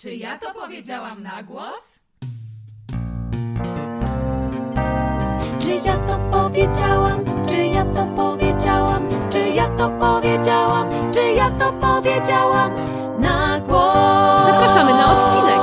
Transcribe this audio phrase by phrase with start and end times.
[0.00, 2.00] Czy ja to powiedziałam na głos?
[5.60, 7.24] Czy ja to powiedziałam?
[7.48, 9.08] Czy ja to powiedziałam?
[9.30, 11.12] Czy ja to powiedziałam?
[11.14, 12.72] Czy ja to powiedziałam
[13.20, 14.46] na głos?
[14.46, 15.60] Zapraszamy na odcinek.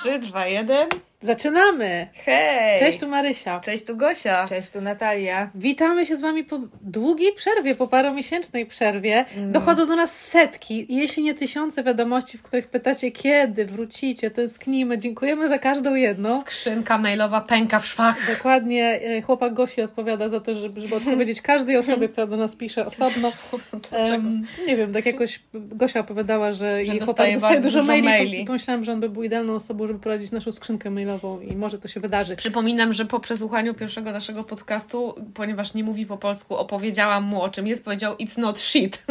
[0.00, 0.88] 3, 2, 1.
[1.20, 2.06] Zaczynamy!
[2.14, 2.78] Hej!
[2.78, 3.60] Cześć, tu Marysia.
[3.60, 4.48] Cześć, tu Gosia.
[4.48, 5.50] Cześć, tu Natalia.
[5.54, 9.24] Witamy się z Wami po długiej przerwie, po paromiesięcznej przerwie.
[9.36, 14.98] Dochodzą do nas setki, jeśli nie tysiące wiadomości, w których pytacie, kiedy wrócicie, tęsknimy.
[14.98, 16.40] Dziękujemy za każdą jedną.
[16.40, 18.16] Skrzynka mailowa pęka w szwach.
[18.36, 22.56] Dokładnie e, chłopak Gosi odpowiada za to, żeby, żeby odpowiedzieć każdej osobie, która do nas
[22.56, 23.32] pisze osobno.
[23.92, 28.08] Em, nie wiem, tak jakoś Gosia opowiadała, że, jej chłopak dostaje dostaje dużo, dużo maili.
[28.08, 28.44] maili.
[28.44, 31.15] Pomyślałam, że on by był idealną osobą, żeby prowadzić naszą skrzynkę mailową
[31.50, 32.36] i może to się wydarzy.
[32.36, 37.48] Przypominam, że po przesłuchaniu pierwszego naszego podcastu, ponieważ nie mówi po polsku, opowiedziałam mu o
[37.48, 39.06] czym jest, powiedział it's not shit.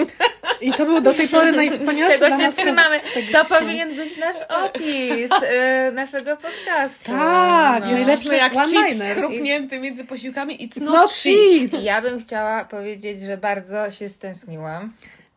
[0.62, 3.00] I to był do tej pory najwspanialszy Tego się trzymamy.
[3.32, 7.12] To powinien być nasz opis e, naszego podcastu.
[7.12, 7.98] Tak, No.
[7.98, 9.18] Jesteśmy jak chips one-liner.
[9.18, 11.36] chrupnięty między posiłkami it's, It's not, not shit.
[11.72, 11.84] shit.
[11.84, 14.94] Ja bym chciała powiedzieć, że bardzo się stęskniłam.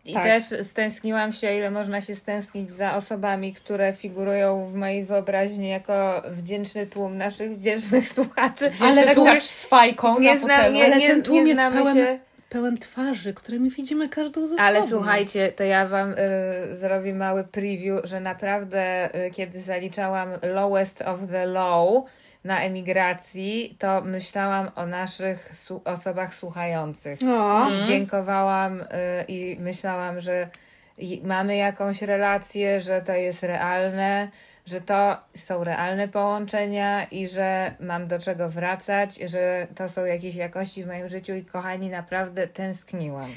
[0.08, 0.22] I Tak.
[0.24, 6.22] też stęskniłam się, ile można się stęsknić za osobami, które figurują w mojej wyobraźni jako
[6.30, 8.70] wdzięczny tłum naszych wdzięcznych słuchaczy.
[8.82, 10.74] Ale Ale słuchacz z fajką nie na znam, fotelu.
[10.74, 12.18] nie, Ale nie, ten tłum nie jest pełen- się.
[12.48, 14.96] Pełen twarzy, którymi widzimy każdą z Ale osobna.
[14.98, 16.16] słuchajcie, to ja Wam y,
[16.76, 22.04] zrobię mały preview, że naprawdę y, kiedy zaliczałam lowest of the low
[22.48, 27.20] na emigracji, to myślałam o naszych su- osobach słuchających.
[27.22, 27.70] No.
[27.70, 28.86] I dziękowałam y,
[29.28, 30.48] i myślałam, że
[31.22, 34.28] mamy jakąś relację, że to jest realne,
[34.66, 40.34] że to są realne połączenia i że mam do czego wracać, że to są jakieś
[40.34, 43.30] jakości w moim życiu i kochani, naprawdę tęskniłam.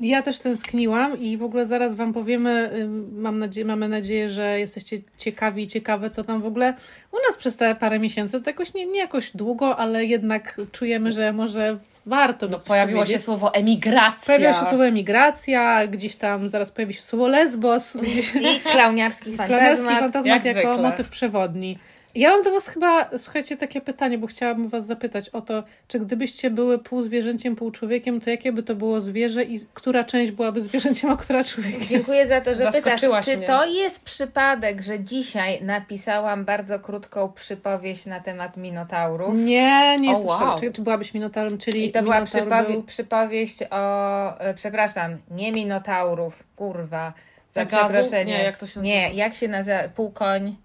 [0.00, 4.60] Ja też tęskniłam i w ogóle zaraz Wam powiemy, ym, mam nadzieję, mamy nadzieję, że
[4.60, 6.74] jesteście ciekawi i ciekawe, co tam w ogóle
[7.12, 11.12] u nas przez te parę miesięcy, to jakoś nie, nie jakoś długo, ale jednak czujemy,
[11.12, 14.26] że może warto No, pojawiło się słowo emigracja.
[14.36, 19.98] Pojawiło się słowo emigracja, gdzieś tam zaraz pojawi się słowo lesbos, I klauniarski fantazmat.
[20.00, 20.90] fantazmat jak jako zwykle.
[20.90, 21.78] motyw przewodni.
[22.14, 26.00] Ja mam do Was chyba, słuchajcie, takie pytanie, bo chciałabym Was zapytać o to, czy
[26.00, 30.32] gdybyście były pół zwierzęciem, pół człowiekiem, to jakie by to było zwierzę i która część
[30.32, 31.86] byłaby zwierzęciem, a która człowiekiem?
[31.86, 33.00] Dziękuję za to, że pytasz.
[33.24, 33.46] Czy mnie.
[33.46, 39.34] to jest przypadek, że dzisiaj napisałam bardzo krótką przypowieść na temat minotaurów?
[39.34, 40.60] Nie, nie jest wow.
[40.60, 42.82] czy, czy byłabyś minotaurem, czyli I to była przypowie- był...
[42.82, 47.12] przypowieść o, e, przepraszam, nie minotaurów, kurwa,
[47.52, 47.84] za Pegazu?
[47.88, 48.32] przeproszenie.
[48.38, 49.18] Nie, jak to się Nie, nazywa?
[49.22, 49.88] jak się nazywa?
[49.88, 50.56] Półkoń?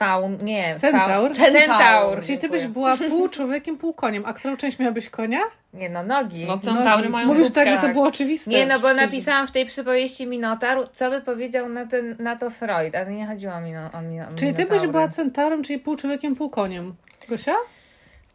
[0.00, 0.38] Faun?
[0.42, 0.76] Nie.
[0.78, 1.08] Centaur?
[1.10, 1.34] Faun.
[1.34, 1.66] Centaur.
[1.68, 2.22] Centaur.
[2.22, 5.38] Czyli ty byś była pół człowiekiem, pół koniem, a którą część miałabyś konia?
[5.74, 6.44] Nie no, nogi.
[6.44, 7.64] No centaury mają Mówisz dupkę.
[7.64, 8.50] tak, by to było oczywiste.
[8.50, 12.36] Nie, no bo Przecież- napisałam w tej przypowieści Minotaur, co by powiedział na, ten, na
[12.36, 15.62] to Freud, ale nie chodziło mi o, o, mi- o Czyli ty byś była centaurem,
[15.62, 16.94] czyli pół człowiekiem, pół koniem.
[17.28, 17.54] Gosia?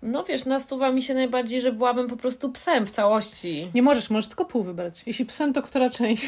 [0.06, 3.68] No wiesz, nasuwa mi się najbardziej, że byłabym po prostu psem w całości.
[3.74, 5.04] Nie możesz, możesz tylko pół wybrać.
[5.06, 6.26] Jeśli psem, to która część?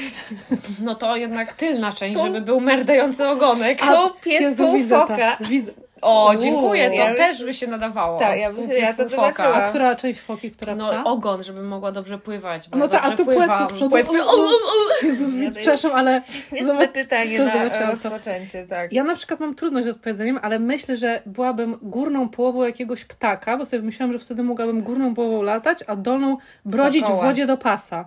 [0.83, 3.79] No to jednak tylna część, żeby był merdający ogonek.
[3.79, 5.38] Pół pies, Jezu, pół widzę to, foka.
[5.41, 5.71] Widzę.
[6.01, 6.35] O, Uuu.
[6.39, 8.19] dziękuję, to Ja też by się nadawało.
[8.19, 9.53] Tak, ja bym się- ja to foka.
[9.53, 11.03] A która część foki, która No psa?
[11.03, 12.69] ogon, żebym mogła dobrze pływać.
[12.69, 13.89] Bo No tak, a tu płetwy z przodu.
[13.89, 15.05] Płetwy, O, o, o.
[15.05, 16.21] Jezus, Ja to przepraszam, ale
[16.51, 18.09] Jest zobacz, pytanie to na zobaczyłam to.
[18.09, 18.93] rozpoczęcie, tak.
[18.93, 23.57] ja na przykład mam trudność z odpowiedzeniem, ale myślę, że byłabym górną połową jakiegoś ptaka,
[23.57, 27.21] bo sobie myślałam, że wtedy mogłabym górną połową latać, a dolną brodzić Sokoła.
[27.23, 28.05] w wodzie do pasa.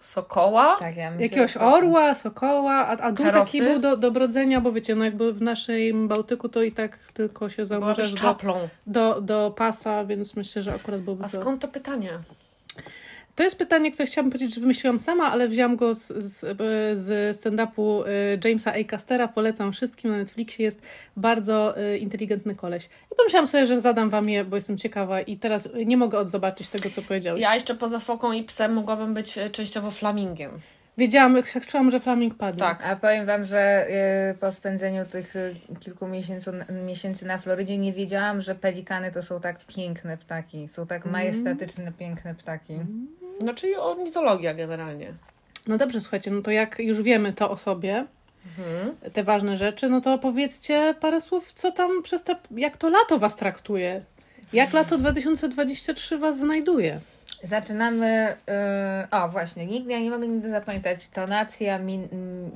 [0.00, 0.76] Sokoła?
[0.80, 3.58] Tak, ja myślę, Jakiegoś to- orła, sokoła, a, a dół Karosy?
[3.58, 6.98] taki był do, do brodzenia, bo wiecie, no jakby w naszym Bałtyku to i tak
[7.14, 8.36] tylko się zanurzasz do,
[8.86, 11.40] do, do pasa, więc myślę, że akurat byłby A to.
[11.40, 12.10] skąd to pytanie?
[13.40, 16.58] To jest pytanie, które chciałabym powiedzieć, że wymyśliłam sama, ale wziąłam go z, z,
[16.98, 18.84] z stand-upu y, Jamesa A.
[18.84, 19.28] Castera.
[19.28, 20.10] Polecam wszystkim.
[20.10, 20.82] Na Netflixie jest
[21.16, 22.84] bardzo y, inteligentny koleś.
[22.84, 26.68] I pomyślałam sobie, że zadam wam je, bo jestem ciekawa i teraz nie mogę odzobaczyć
[26.68, 27.40] tego, co powiedziałeś.
[27.40, 30.50] Ja jeszcze poza foką i psem mogłabym być e, częściowo flamingiem.
[30.98, 32.60] Wiedziałam, jak czułam, że flaming padnie.
[32.62, 32.84] Tak.
[32.84, 33.86] A powiem Wam, że
[34.30, 36.52] y, po spędzeniu tych y, kilku miesięcy,
[36.86, 40.68] miesięcy na Florydzie nie wiedziałam, że pelikany to są tak piękne ptaki.
[40.68, 42.80] Są tak majestatyczne, piękne ptaki.
[43.44, 45.12] No czyli ornitologia generalnie.
[45.66, 48.04] No dobrze, słuchajcie, no to jak już wiemy to o sobie,
[48.58, 48.96] Mhm.
[49.12, 53.18] te ważne rzeczy, no to powiedzcie parę słów, co tam przez te, jak to lato
[53.18, 54.02] was traktuje?
[54.52, 57.00] Jak lato 2023 was znajduje?
[57.42, 58.34] Zaczynamy.
[59.04, 61.08] y, o, właśnie, nigdy ja nie mogę nigdy zapamiętać.
[61.08, 62.50] Tonacja, min, mm,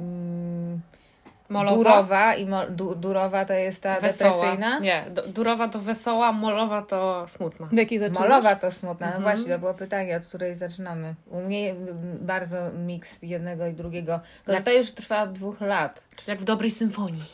[1.48, 1.76] Molowa?
[1.76, 4.30] Durowa i mo, du, Durowa to jest ta Wesoła.
[4.34, 4.78] depresyjna.
[4.78, 7.66] Nie, do, durowa to wesoła, molowa to smutna.
[7.66, 8.28] W jakiej zaczynasz?
[8.28, 9.06] Molowa to smutna.
[9.06, 9.22] No Mhm.
[9.36, 11.14] właśnie, to było pytanie, od której zaczynamy.
[11.30, 11.74] U mnie
[12.20, 12.56] bardzo
[12.86, 14.20] miks jednego i drugiego.
[14.44, 16.00] Tylko, że to już trwa od dwóch lat.
[16.16, 17.24] Czyli jak w dobrej symfonii.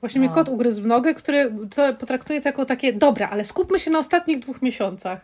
[0.00, 0.34] Właśnie mnie No.
[0.34, 3.98] kot ugryzł w nogę, który to potraktuje to jako takie, dobra, ale skupmy się na
[3.98, 5.20] ostatnich dwóch miesiącach.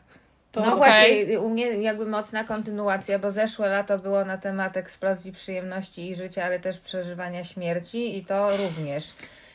[0.59, 0.77] No Okej.
[0.77, 6.17] właśnie, u mnie jakby mocna kontynuacja, bo zeszłe lato było na temat eksplozji przyjemności i
[6.17, 9.13] życia, ale też przeżywania śmierci i to również.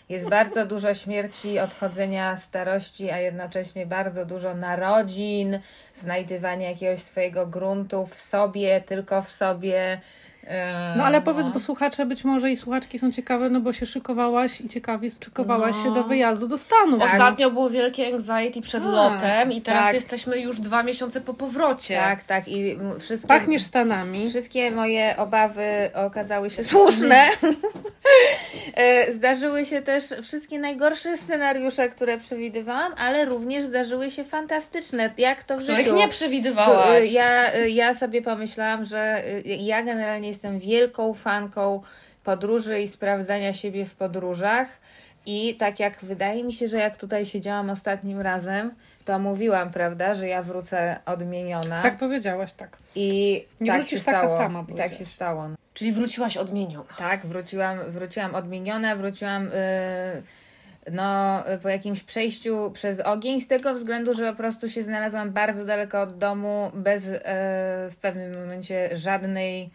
[0.10, 5.60] Jest bardzo dużo śmierci, odchodzenia starości, a jednocześnie bardzo dużo narodzin,
[5.96, 10.02] znajdywania jakiegoś swojego gruntu w sobie, tylko w sobie.
[10.48, 13.86] Eee, No ale powiedz, bo słuchacze być może i słuchaczki są ciekawe, no bo się
[13.86, 15.84] szykowałaś i ciekawie szykowałaś No.
[15.84, 17.00] się do wyjazdu do Stanów.
[17.00, 17.12] Tak.
[17.12, 19.94] Ostatnio było wielkie anxiety przed A, lotem i teraz tak.
[19.94, 21.98] jesteśmy już dwa miesiące po powrocie.
[21.98, 22.48] Tak, tak.
[22.48, 24.30] I wszystkie, Pachniesz Stanami.
[24.30, 27.28] Wszystkie moje obawy okazały się słuszne.
[28.76, 35.10] E, Zdarzyły się też wszystkie najgorsze scenariusze, które przewidywałam, ale również zdarzyły się fantastyczne.
[35.18, 35.96] Jak to w Których życiu.
[35.96, 37.04] nie przewidywałaś.
[37.06, 41.82] e, Ja, e, ja sobie pomyślałam, że e, ja generalnie jestem wielką fanką
[42.24, 44.68] podróży i sprawdzania siebie w podróżach.
[45.26, 48.72] I tak jak wydaje mi się, że jak tutaj siedziałam ostatnim razem,
[49.06, 51.82] to mówiłam, prawda, że ja wrócę odmieniona.
[51.82, 52.78] Tak powiedziałaś, tak.
[52.96, 54.38] I Nie tak wrócisz się taka stało.
[54.38, 55.50] sama, I tak się stało.
[55.74, 56.86] Czyli wróciłaś odmieniona.
[56.98, 64.14] Tak, wróciłam, wróciłam odmieniona, wróciłam yy, no, po jakimś przejściu przez ogień, z tego względu,
[64.14, 67.20] że po prostu się znalazłam bardzo daleko od domu, bez yy,
[67.90, 69.70] w pewnym momencie żadnej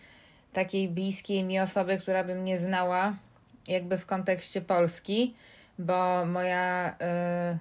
[0.52, 3.14] takiej bliskiej mi osoby, która by mnie znała,
[3.68, 5.34] jakby w kontekście Polski,
[5.78, 7.58] bo moja yy,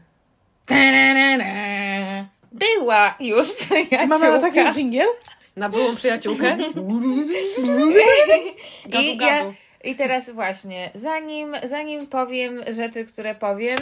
[2.52, 4.08] była już Czy przyjaciółka.
[4.08, 5.08] mamy na taki dżingiel?
[5.56, 6.58] Na byłą przyjaciółkę?
[6.58, 7.92] Gadu,
[9.02, 9.54] I, ja, gadu.
[9.84, 13.78] I teraz właśnie, zanim, zanim powiem rzeczy, które powiem,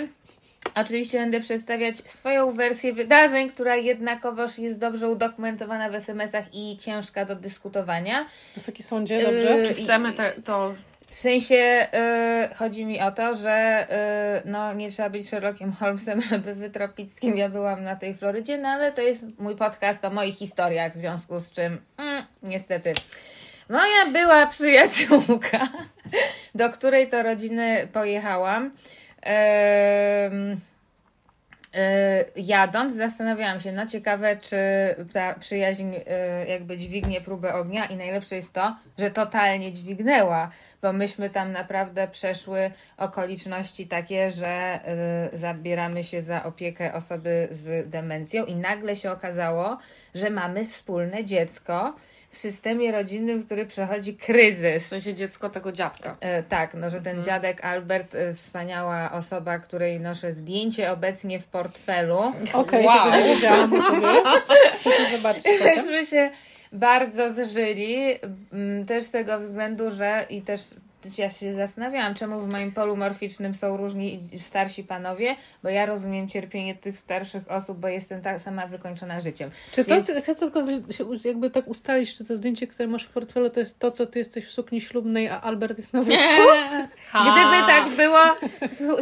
[0.76, 7.26] oczywiście będę przedstawiać swoją wersję wydarzeń, która jednakowoż jest dobrze udokumentowana w SMS-ach i ciężka
[7.26, 8.26] do dyskutowania.
[8.56, 9.58] Wysoki sądzie, dobrze?
[9.58, 10.74] Yy, Czy chcemy te, to...
[11.08, 11.88] W sensie
[12.52, 13.88] y, chodzi mi o to, że
[14.46, 18.14] y, no, nie trzeba być Sherlockiem Holmesem, żeby wytropić, z kim ja byłam na tej
[18.14, 22.26] Florydzie, no ale to jest mój podcast o moich historiach, w związku z czym mm,
[22.44, 22.94] niestety.
[23.70, 25.68] Moja była przyjaciółka,
[26.56, 28.72] do której to rodziny pojechałam.
[29.26, 30.56] E,
[32.36, 34.58] jadąc zastanawiałam się, no ciekawe, czy
[35.14, 40.52] ta przyjaźń e, jakby dźwignie próbę ognia i najlepsze jest to, że totalnie dźwignęła,
[40.82, 47.90] bo myśmy tam naprawdę przeszły okoliczności takie, że e, zabieramy się za opiekę osoby z
[47.90, 49.78] demencją i nagle się okazało,
[50.16, 51.96] że mamy wspólne dziecko
[52.36, 54.88] w systemie rodzinnym, który przechodzi W kryzys.
[54.88, 56.18] sensie dziecko tego dziadka.
[56.20, 61.48] E, tak, no że ten dziadek Albert, e, wspaniała osoba, której noszę zdjęcie obecnie w
[61.48, 62.20] portfelu.
[62.54, 63.12] Okej, Wow.
[63.12, 63.72] tego nie wiedziałam.
[65.76, 66.30] Myśmy się
[66.72, 67.96] bardzo zżyli,
[68.88, 70.62] też z tego względu, że i też
[71.18, 76.30] ja się zastanawiałam, czemu w moim polu morficznym są różni starsi panowie, bo ja rozumiem
[76.30, 79.52] cierpienie tych starszych osób, bo jestem tak sama wykończona życiem.
[79.72, 80.62] Czy to, Więc- chcę tylko
[81.26, 84.20] jakby tak ustalić, czy to zdjęcie, które masz w portfelu, to jest to, co ty
[84.20, 86.16] jesteś w sukni ślubnej, a Albert jest na wózku?
[87.32, 88.22] Gdyby tak było,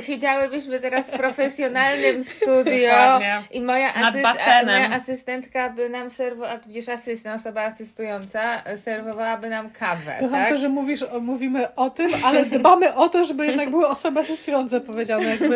[0.02, 3.20] siedziałybyśmy teraz w profesjonalnym studio
[3.52, 9.70] i moja, asyst- a, moja asystentka by nam serwowała, tudzież asystent, osoba asystująca, serwowałaby nam
[9.70, 10.18] kawę.
[10.20, 10.50] Kocham tak?
[10.50, 14.20] to, że mówisz, o, mówimy o tym, ale dbamy o to, żeby jednak były osoby
[14.20, 15.56] asystujące powiedziane, jakby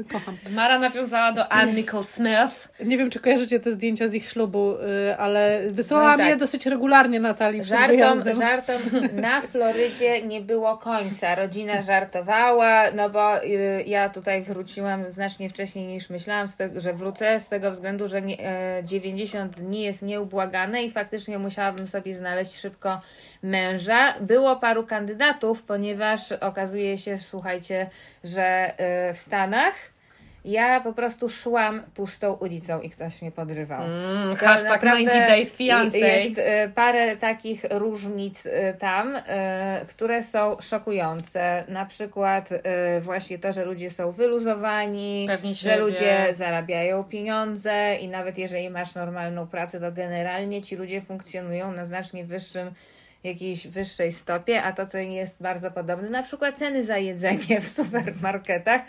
[0.00, 0.36] y, kocham.
[0.50, 2.68] Mara nawiązała do Ann Nicole Smith.
[2.84, 4.74] Nie wiem, czy kojarzycie te zdjęcia z ich ślubu,
[5.10, 6.28] y, ale wysyłałam No tak.
[6.28, 8.38] je dosyć regularnie Natalii przed Żartom, wyjazdem.
[8.38, 8.76] żartom
[9.12, 11.34] na Florydzie nie było końca.
[11.34, 17.40] Rodzina żartowała, no bo y, ja tutaj wróciłam znacznie wcześniej niż myślałam, te, że wrócę
[17.40, 22.56] z tego względu, że nie, e, 90 dni jest nieubłagane i faktycznie musiałabym sobie znaleźć
[22.60, 23.00] szybko
[23.46, 24.14] męża.
[24.20, 27.90] Było paru kandydatów, ponieważ okazuje się, słuchajcie,
[28.24, 28.72] że
[29.10, 29.74] y, w Stanach
[30.46, 33.82] ja po prostu szłam pustą ulicą i ktoś mnie podrywał.
[33.82, 35.96] Mm, To hashtag naprawdę 90 Days Fiancé.
[35.96, 39.16] Jest e, parę takich różnic e, tam,
[39.88, 41.64] które są szokujące.
[41.68, 42.48] Na przykład
[43.00, 49.46] właśnie to, że ludzie są wyluzowani, że ludzie zarabiają pieniądze i nawet jeżeli masz normalną
[49.46, 52.70] pracę, to generalnie ci ludzie funkcjonują na znacznie wyższym
[53.24, 57.68] jakiejś wyższej stopie, a to, co jest bardzo podobne, na przykład ceny za jedzenie w
[57.68, 58.80] supermarketach.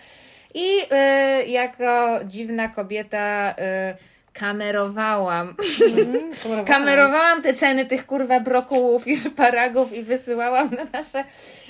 [0.54, 3.56] I y, jako dziwna kobieta
[3.94, 5.56] y, kamerowałam.
[5.98, 11.24] Mhm, Kamerowałam te ceny tych kurwa brokułów i szparagów i wysyłałam na nasze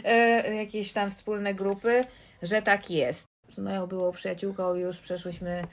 [0.04, 2.04] e, jakieś tam wspólne grupy,
[2.42, 3.28] że tak jest.
[3.50, 5.64] Z moją byłą przyjaciółką już przeszłyśmy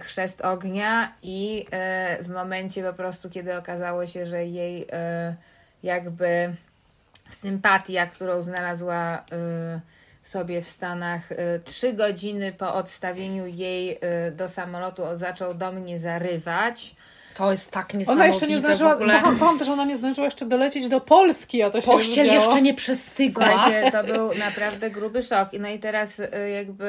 [0.00, 1.66] chrzest ognia i
[2.20, 4.86] w momencie po prostu, kiedy okazało się, że jej
[5.84, 6.54] jakby
[7.30, 9.80] sympatia, którą znalazła y,
[10.22, 13.98] sobie w Stanach y, trzy godziny po odstawieniu jej
[14.28, 16.96] y, do samolotu zaczął do mnie zarywać.
[17.36, 19.14] To jest tak Ona niesamowite jeszcze nie w zdążyła, ogóle.
[19.14, 22.34] kocham, kocham też, ona nie zdążyła jeszcze dolecieć do Polski, a to się Pościel już
[22.34, 23.46] jeszcze nie przestygła.
[23.46, 25.48] Słuchajcie, to był naprawdę gruby szok.
[25.60, 26.84] No i teraz y, jakby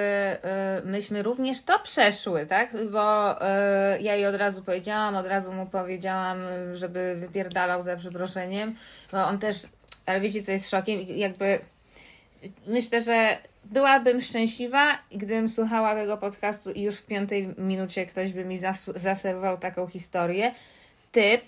[0.84, 2.90] y, myśmy również to przeszły, tak?
[2.92, 6.38] Bo y, ja jej od razu powiedziałam, od razu mu powiedziałam,
[6.74, 8.76] żeby wypierdalał za przeproszeniem,
[9.12, 9.58] bo on też,
[10.06, 11.00] ale wiecie co jest szokiem?
[11.02, 11.60] Jakby
[12.68, 13.38] myślę, że
[13.72, 18.58] byłabym szczęśliwa, gdybym słuchała tego podcastu i już w piątej minucie ktoś by mi
[18.96, 20.54] zaserwował taką historię.
[21.12, 21.42] Typ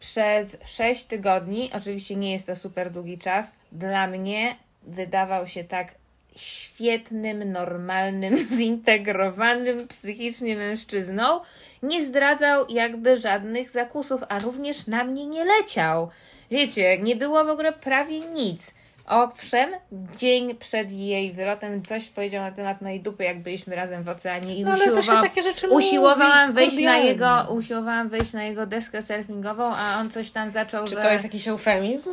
[0.00, 5.94] przez 6 tygodni, oczywiście nie jest to super długi czas, dla mnie wydawał się tak
[6.36, 11.40] świetnym, normalnym, zintegrowanym psychicznie mężczyzną.
[11.82, 16.10] Nie zdradzał jakby żadnych zakusów, a również na mnie nie leciał.
[16.50, 18.74] Wiecie, nie było w ogóle prawie nic.
[19.08, 19.70] Owszem,
[20.18, 24.56] dzień przed jej wylotem coś powiedział na temat mojej dupy, jak byliśmy razem w oceanie
[24.56, 28.32] i No ale to się usiłowałam, takie rzeczy usiłowałam mówi wejść na jego, usiłowałam wejść
[28.32, 32.10] na jego deskę surfingową, a on coś tam zaczął, Czy że to jest jakiś eufemizm?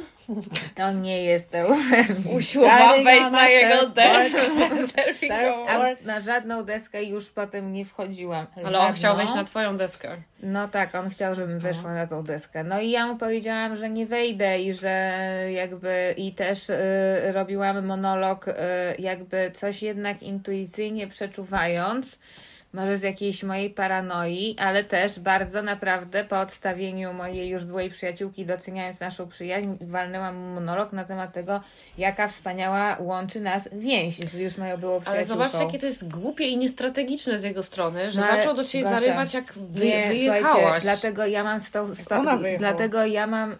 [0.75, 2.29] to nie jest eufemizm.
[2.29, 4.39] Usiłowała Darling, wejść na jego deskę
[5.05, 5.67] surfingową.
[5.67, 8.47] A na żadną deskę już potem nie wchodziłam.
[8.65, 10.17] Ale on chciał wejść na twoją deskę.
[10.43, 12.63] No tak, on chciał, żebym weszła na tą deskę.
[12.63, 15.17] No i ja mu powiedziałam, że nie wejdę i że
[15.51, 16.75] jakby i też y,
[17.33, 18.53] robiłam monolog, y,
[18.99, 22.19] jakby coś jednak intuicyjnie przeczuwając,
[22.75, 28.45] może z jakiejś mojej paranoi, ale też bardzo naprawdę po odstawieniu mojej już byłej przyjaciółki,
[28.45, 31.61] doceniając naszą przyjaźń, walnęłam monolog na temat tego,
[31.97, 35.11] jaka wspaniała łączy nas więź z już moją byłą przyjaciółką.
[35.17, 38.63] Ale zobaczcie, jakie to jest głupie i niestrategiczne z jego strony, że No zaczął do
[38.63, 40.83] ciebie Basia, zarywać, jak wy, Nie, wyjechałaś.
[40.83, 41.95] dlatego ja mam z tą...
[41.95, 42.25] Z tą
[42.57, 43.55] dlatego ja mam...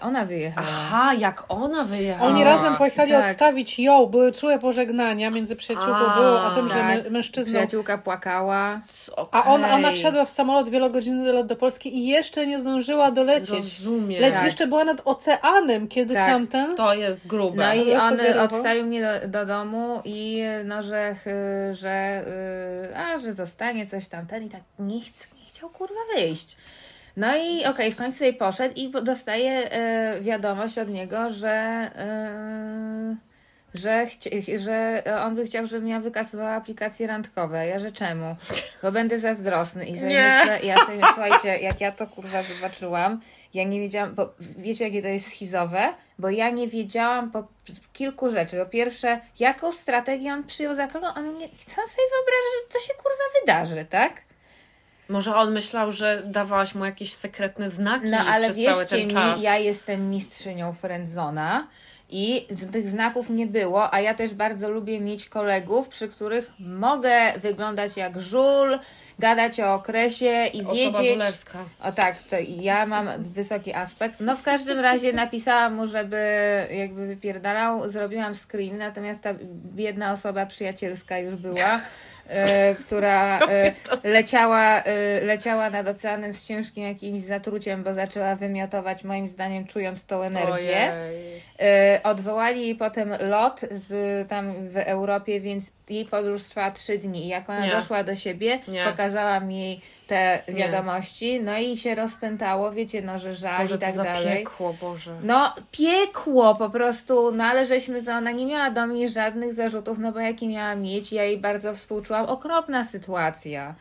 [0.00, 0.66] Ona wyjechała.
[0.70, 2.30] Aha, jak ona wyjechała.
[2.30, 3.26] Oni razem pojechali tak.
[3.30, 7.04] odstawić ją, były czułe pożegnania między przyjaciółką A, było o tym, że tak.
[7.06, 7.52] mę- mężczyzną...
[7.52, 8.80] Przyjaciółka płakała.
[9.30, 9.96] A on, ona Okej.
[9.96, 13.50] wsiadła w samolot wielogodzinny lot do Polski i jeszcze nie zdążyła dolecieć.
[13.50, 14.22] Rozumiem.
[14.22, 14.44] Lecz Tak.
[14.44, 16.26] jeszcze była nad oceanem, kiedy Tak.
[16.26, 16.76] tamten...
[16.76, 17.66] To jest grube.
[17.66, 21.14] No i on odstawił mnie do, do domu i no, że,
[21.72, 22.24] że,
[22.92, 26.56] y, a, że zostanie coś tam ten i tak nie, chce, nie chciał kurwa wyjść.
[27.18, 31.50] No i okej, w końcu sobie poszedł i dostaje e, wiadomość od niego, że,
[31.96, 33.16] e,
[33.74, 37.66] że, chci- że on by chciał, żebym ja wykasowała aplikacje randkowe.
[37.66, 38.36] Ja, że czemu?
[38.82, 40.38] Bo będę zazdrosny i sobie Nie.
[40.40, 43.20] myślę, ja sobie, słuchajcie, jak ja to kurwa zobaczyłam,
[43.54, 45.94] ja nie wiedziałam, bo wiecie jakie to jest schizowe?
[46.18, 47.48] Bo ja nie wiedziałam po
[47.92, 48.56] kilku rzeczy.
[48.56, 51.24] Po pierwsze, jaką strategię on przyjął, za kogo on
[51.66, 54.27] co on sobie wyobraża, że co się kurwa wydarzy, tak?
[55.08, 59.10] Może on myślał, że dawałaś mu jakieś sekretne znaki No ale przez cały ten mi,
[59.10, 59.42] czas.
[59.42, 61.66] ja jestem mistrzynią friendzona
[62.10, 66.50] i z tych znaków nie było, a ja też bardzo lubię mieć kolegów, przy których
[66.58, 68.78] mogę wyglądać jak żul,
[69.18, 71.12] gadać o okresie i Osoba wiedzieć...
[71.12, 71.58] żulerska.
[71.82, 74.20] O tak, to ja mam wysoki aspekt.
[74.20, 76.16] No w każdym razie napisałam mu, żeby
[76.70, 79.30] jakby wypierdalał, zrobiłam screen, natomiast ta
[79.74, 81.80] biedna osoba przyjacielska już była,
[82.86, 83.72] która e,
[84.04, 90.06] leciała, e, leciała nad oceanem z ciężkim jakimś zatruciem, bo zaczęła wymiotować moim zdaniem czując
[90.06, 90.92] tą energię.
[90.92, 91.42] Ojej.
[91.60, 97.28] E, Odwołali jej potem lot z tam w Europie, więc jej podróż trwała trzy dni.
[97.28, 97.70] Jak ona Nie.
[97.70, 98.84] doszła do siebie, Nie.
[98.84, 103.94] pokazałam jej te wiadomości, no i się rozpętało, wiecie, no, że żal Boże, i tak
[103.94, 104.38] dalej.
[104.38, 105.16] piekło, Boże.
[105.22, 109.98] No, piekło po prostu, no ale żeśmy to, ona nie miała do mnie żadnych zarzutów,
[109.98, 113.74] no bo jakie miała mieć, ja jej bardzo współczułam, okropna sytuacja.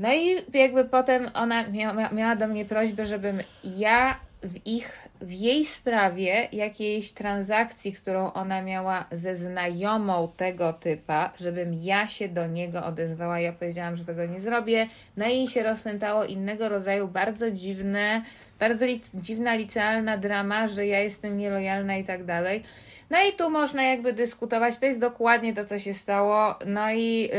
[0.00, 3.40] No i jakby potem ona miała, miała do mnie prośbę, żebym
[3.76, 11.32] ja w ich, w jej sprawie jakiejś transakcji, którą ona miała ze znajomą tego typa,
[11.40, 13.40] żebym ja się do niego odezwała.
[13.40, 14.86] Ja powiedziałam, że tego nie zrobię.
[15.16, 18.22] No i się rozpętało innego rodzaju bardzo dziwne,
[18.60, 22.62] bardzo dziwna licealna drama, że ja jestem nielojalna i tak dalej.
[23.10, 26.58] No i tu można jakby dyskutować, to jest dokładnie to, co się stało.
[26.66, 27.30] No i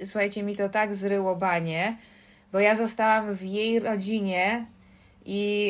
[0.00, 1.96] yy, słuchajcie, mi to tak zryło banie,
[2.52, 4.66] bo ja zostałam w jej rodzinie
[5.26, 5.66] i...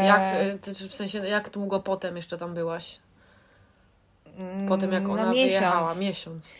[0.00, 0.24] Yy, Jak,
[0.62, 2.98] czy w sensie, jak długo potem jeszcze tam byłaś?
[4.68, 5.50] Po tym, jak no ona miesiąc.
[5.50, 5.94] wyjechała?
[5.94, 6.54] Miesiąc.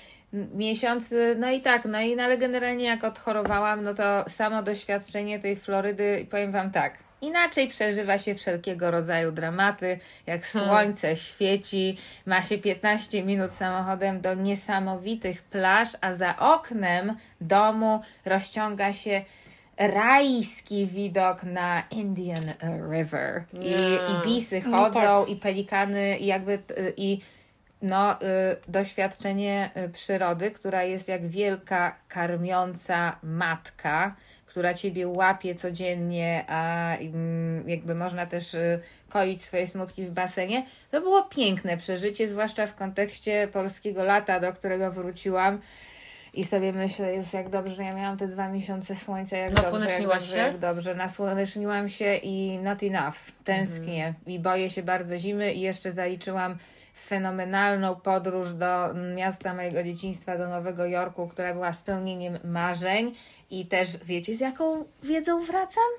[0.55, 4.63] miesiąc, y, no i tak, no i no, ale generalnie jak odchorowałam, no to samo
[4.63, 11.99] doświadczenie tej Florydy, powiem Wam tak, inaczej przeżywa się wszelkiego rodzaju dramaty, jak słońce świeci,
[12.27, 19.25] ma się 15 minut samochodem do niesamowitych plaż, a za oknem domu rozciąga się
[19.79, 22.53] rajski widok na Indian
[22.91, 23.45] River.
[23.53, 23.75] I,
[24.13, 26.59] i bisy No chodzą, i pelikany, i jakby,
[26.97, 27.21] i
[27.83, 28.27] no, y,
[28.69, 37.69] doświadczenie y, przyrody, która jest jak wielka, karmiąca matka, która ciebie łapie codziennie, a mm,
[37.69, 40.67] jakby można też y, koić swoje smutki w basenie.
[40.91, 45.61] To było piękne przeżycie, zwłaszcza w kontekście polskiego lata, do którego wróciłam.
[46.35, 49.91] I sobie myślę, jest jak dobrze, że ja miałam te dwa miesiące słońca, jak dobrze,
[49.91, 50.39] jak dobrze, się?
[50.39, 50.95] jak dobrze.
[50.95, 53.17] Nasłoneczniłam się i not enough.
[53.45, 54.25] Tęsknię Mhm.
[54.27, 56.57] i boję się bardzo zimy i jeszcze zaliczyłam
[57.07, 63.15] fenomenalną podróż do miasta mojego dzieciństwa, do Nowego Jorku, która była spełnieniem marzeń
[63.51, 65.91] i też wiecie z jaką wiedzą wracam?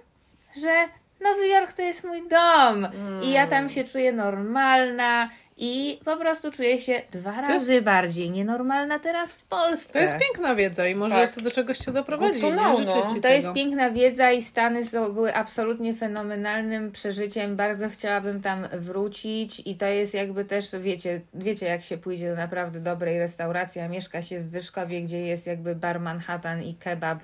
[0.64, 0.88] Że
[1.22, 2.88] Nowy Jork to jest mój dom
[3.22, 8.32] i ja tam się czuję normalna i po prostu czuję się dwa jest- razy bardziej
[8.32, 9.94] nienormalna teraz w Polsce.
[9.94, 11.34] To jest piękna wiedza i może Tak.
[11.36, 12.42] to do czegoś cię doprowadzi.
[12.44, 12.76] No.
[12.80, 13.28] ci To tego.
[13.28, 17.56] jest piękna wiedza i Stany są, były absolutnie fenomenalnym przeżyciem.
[17.56, 22.36] Bardzo chciałabym tam wrócić i to jest jakby też, wiecie, wiecie jak się pójdzie do
[22.36, 27.20] naprawdę dobrej restauracji, a mieszka się w Wyszkowie, gdzie jest jakby bar Manhattan i kebab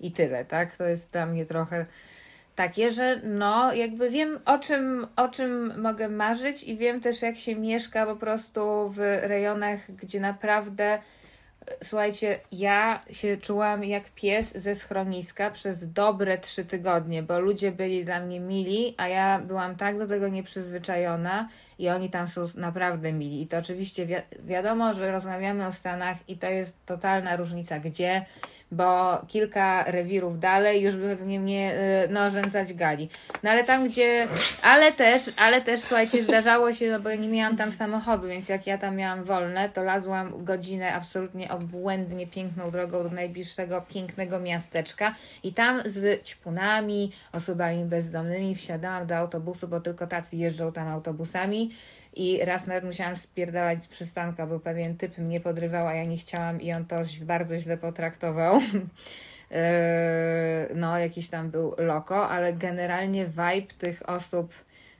[0.00, 0.76] i tyle, tak?
[0.76, 1.86] To jest dla mnie trochę
[2.54, 7.36] takie, że no, jakby wiem o czym, o czym mogę marzyć i wiem też jak
[7.36, 10.98] się mieszka po prostu w rejonach, gdzie naprawdę
[11.82, 18.04] Słuchajcie, ja się czułam jak pies ze schroniska przez dobre trzy tygodnie, bo ludzie byli
[18.04, 23.12] dla mnie mili, a ja byłam tak do tego nieprzyzwyczajona i oni tam są naprawdę
[23.12, 23.42] mili.
[23.42, 28.26] I to oczywiście wi- wiadomo, że rozmawiamy o Stanach i to jest totalna różnica gdzie,
[28.76, 33.08] bo kilka rewirów dalej już by pewnie mnie y, no, rzędzać gali.
[33.42, 34.28] No ale tam gdzie,
[34.62, 38.48] ale też, ale też słuchajcie, zdarzało się, no bo ja nie miałam tam samochodu, więc
[38.48, 44.40] jak ja tam miałam wolne, to lazłam godzinę absolutnie obłędnie piękną drogą do najbliższego pięknego
[44.40, 50.88] miasteczka i tam z ćpunami, osobami bezdomnymi wsiadałam do autobusu, bo tylko tacy jeżdżą tam
[50.88, 51.70] autobusami
[52.16, 56.16] i raz nawet musiałam spierdalać z przystanka, bo pewien typ mnie podrywał, a ja nie
[56.16, 58.60] chciałam i on to bardzo źle potraktował.
[59.50, 64.54] Eee, no, jakiś tam był loko, ale generalnie vibe tych osób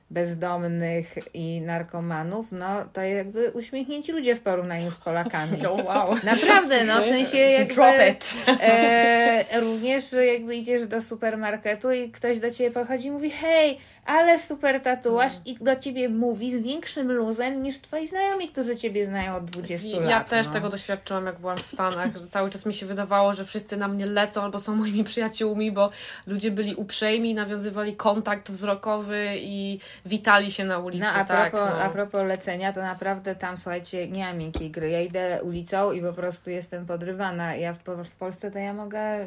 [0.09, 5.57] bezdomnych i narkomanów, no to jakby uśmiechnięci ludzie w porównaniu z Polakami.
[5.65, 6.15] Oh, wow.
[6.23, 7.75] Naprawdę, no w sensie jakby...
[7.75, 8.33] Drop it.
[8.61, 14.39] E, również jakby idziesz do supermarketu i ktoś do ciebie podchodzi i mówi hej, ale
[14.39, 19.35] super tatuaż i do ciebie mówi z większym luzem niż twoi znajomi, którzy ciebie znają
[19.35, 20.29] od 20 Ja lat.
[20.29, 20.53] też no.
[20.53, 23.87] tego doświadczyłam, jak byłam w Stanach, że cały czas mi się wydawało, że wszyscy na
[23.87, 25.89] mnie lecą albo są moimi przyjaciółmi, bo
[26.27, 31.05] ludzie byli uprzejmi, nawiązywali kontakt wzrokowy i witali się na ulicy.
[31.05, 31.81] No a tak, propos, no.
[31.83, 34.89] a propos lecenia, to naprawdę tam, słuchajcie, nie ma miękkiej gry.
[34.89, 37.55] Ja idę ulicą i po prostu jestem podrywana.
[37.55, 39.25] Ja w, w Polsce to ja mogę,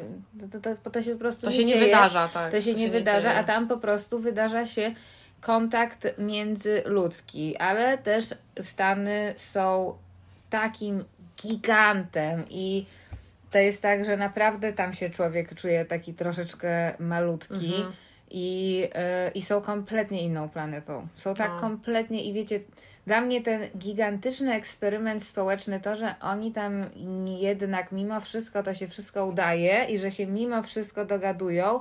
[0.51, 1.85] to, to, to, to się po prostu To nie się nie dzieje.
[1.85, 2.51] wydarza, tak.
[2.51, 3.35] To się nie wydarza, dzieje.
[3.35, 4.68] a tam po prostu wydarza się
[5.41, 9.97] kontakt międzyludzki, ale też Stany są
[10.49, 11.03] takim
[11.41, 12.85] gigantem i
[13.51, 17.75] to jest tak, że naprawdę tam się człowiek czuje taki troszeczkę malutki.
[17.75, 17.93] Mhm.
[18.31, 18.83] I,
[19.27, 21.07] y, I są kompletnie inną planetą.
[21.15, 21.59] Są tak No.
[21.59, 22.59] kompletnie i wiecie,
[23.07, 26.85] dla mnie ten gigantyczny eksperyment społeczny, to, że oni tam
[27.39, 31.79] jednak mimo wszystko to się wszystko udaje i że się mimo wszystko dogadują,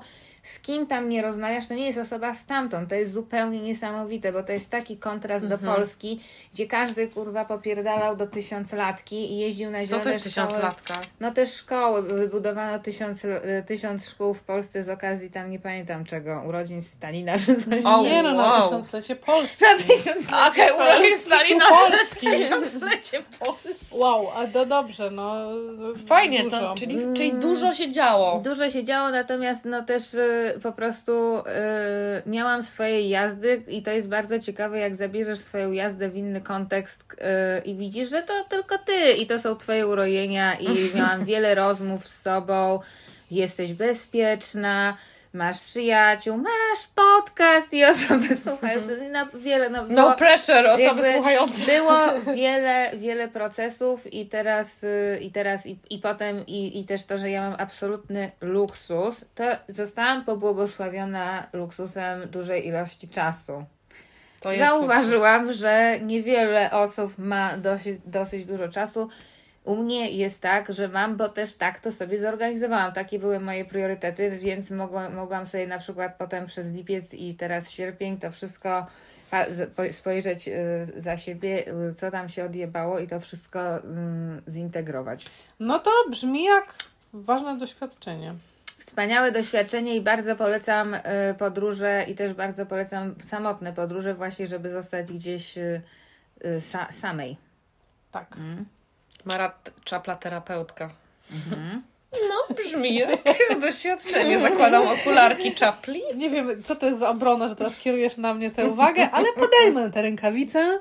[0.48, 2.88] z kim tam nie rozmawiasz, to nie jest osoba stamtąd.
[2.88, 5.60] To jest zupełnie niesamowite, bo to jest taki kontrast Mhm.
[5.60, 6.20] do Polski,
[6.54, 10.46] gdzie każdy kurwa popierdalał do tysiąclatki i jeździł na Co zielone to jest szkoły.
[10.46, 10.94] tysiąclatka?
[11.20, 16.04] No te szkoły, wybudowano tysiąc, e, tysiąc szkół w Polsce z okazji tam nie pamiętam
[16.04, 17.84] czego, urodzin Stalina czy coś.
[17.84, 18.62] O, Nie no, na wow.
[18.62, 19.64] tysiąclecie Polski.
[19.64, 22.26] Na tysiąc Okej, urodzin Stalina Polski.
[22.26, 23.86] tysiąclecie Polski.
[23.98, 25.48] Wow, a to dobrze, no.
[26.06, 26.60] Fajnie, dużo.
[26.60, 28.40] to, czyli, czyli dużo się działo.
[28.44, 31.42] Dużo się działo, natomiast no też y, po prostu y,
[32.26, 37.12] miałam swoje jazdy i to jest bardzo ciekawe, jak zabierzesz swoją jazdę w inny kontekst
[37.12, 41.54] y, i widzisz, że to tylko ty i to są twoje urojenia i miałam wiele
[41.54, 42.80] rozmów z sobą,
[43.30, 44.96] jesteś bezpieczna,
[45.38, 51.64] masz przyjaciół, masz podcast i osoby słuchające, no wiele, no, No było- pressure, osoby słuchające.
[51.66, 51.96] Było
[52.36, 57.18] wiele, wiele procesów i teraz, y, i teraz, i, i potem, i, i też to,
[57.18, 63.64] że ja mam absolutny luksus, to zostałam pobłogosławiona luksusem dużej ilości czasu.
[64.58, 69.08] Zauważyłam, że niewiele osób ma dosyć, dosyć dużo czasu.
[69.68, 72.92] U mnie jest tak, że mam, bo też tak to sobie zorganizowałam.
[72.92, 77.70] Takie były moje priorytety, więc mogłam, mogłam sobie na przykład potem przez lipiec i teraz
[77.70, 78.86] sierpień to wszystko
[79.92, 80.52] spojrzeć y,
[80.96, 83.80] za siebie, y, co tam się odjebało i to wszystko y,
[84.48, 85.26] zintegrować.
[85.60, 86.74] No to brzmi jak
[87.12, 88.34] ważne doświadczenie.
[88.78, 91.00] Wspaniałe doświadczenie i bardzo polecam y,
[91.38, 95.54] podróże i też bardzo polecam samotne podróże właśnie, żeby zostać gdzieś
[96.58, 97.36] sa- samej.
[98.12, 98.36] Tak.
[98.36, 98.77] Mm.
[99.24, 100.90] Mara t- czapla terapeutka.
[101.32, 101.82] Mhm.
[102.12, 103.20] No, brzmi jak
[103.60, 104.38] doświadczenie.
[104.38, 106.02] Zakładam okularki czapli.
[106.16, 109.32] Nie wiem, co to jest za obrona, że teraz kierujesz na mnie tę uwagę, ale
[109.32, 110.78] podejmę tę rękawicę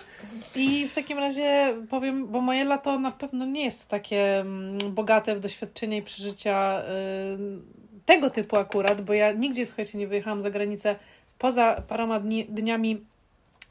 [0.56, 5.36] i w takim razie powiem, bo moje lato na pewno nie jest takie mm, bogate
[5.36, 10.50] w doświadczenia i przeżycia y, tego typu akurat, bo ja nigdzie, słuchajcie, nie wyjechałam za
[10.50, 10.96] granicę
[11.38, 13.02] poza paroma dni, dniami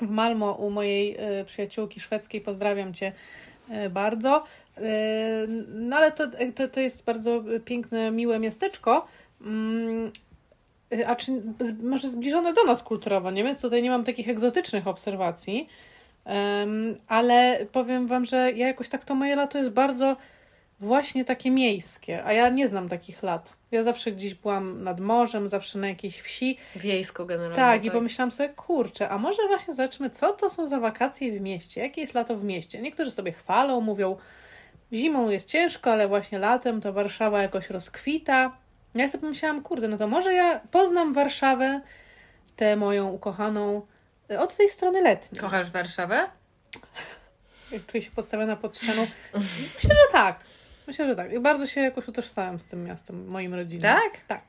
[0.01, 2.41] w Malmo u mojej y, przyjaciółki szwedzkiej.
[2.41, 3.13] Pozdrawiam Cię
[3.91, 4.45] bardzo.
[4.79, 4.83] Y,
[5.69, 6.25] No ale to,
[6.55, 9.07] to, to jest bardzo piękne, miłe miasteczko.
[9.41, 10.13] Mm,
[10.93, 11.43] Y, A czy
[11.83, 13.45] może zbliżone do nas kulturowo, nie?
[13.45, 15.69] Więc tutaj nie mam takich egzotycznych obserwacji.
[17.09, 20.17] Ale powiem Wam, że ja jakoś tak to moje lato jest bardzo
[20.81, 23.57] właśnie takie miejskie, a ja nie znam takich lat.
[23.71, 26.59] Ja zawsze gdzieś byłam nad morzem, zawsze na jakiejś wsi.
[26.77, 27.57] Wiejsko generalnie.
[27.57, 31.41] Tak, i pomyślałam sobie, kurczę, a może właśnie zobaczmy, co to są za wakacje w
[31.41, 32.83] mieście, jakie jest lato w mieście.
[32.83, 34.17] Niektórzy sobie chwalą, mówią,
[34.93, 38.57] zimą jest ciężko, ale właśnie latem to Warszawa jakoś rozkwita.
[38.95, 41.81] Ja sobie pomyślałam, kurde, no to może ja poznam Warszawę,
[42.57, 43.87] tę moją ukochaną,
[44.31, 45.41] y, od tej strony letniej.
[45.41, 46.29] Kochasz Warszawę?
[47.87, 49.07] Czuję się podstawiona pod ścianą.
[49.35, 50.41] Myślę, że tak.
[50.87, 51.33] Myślę, że tak.
[51.33, 53.83] I bardzo się jakoś utożsamiam z tym miastem, moim rodzinnym.
[53.83, 54.21] Tak?
[54.27, 54.41] Tak.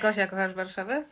[0.00, 1.04] Gosia, kochasz Warszawę?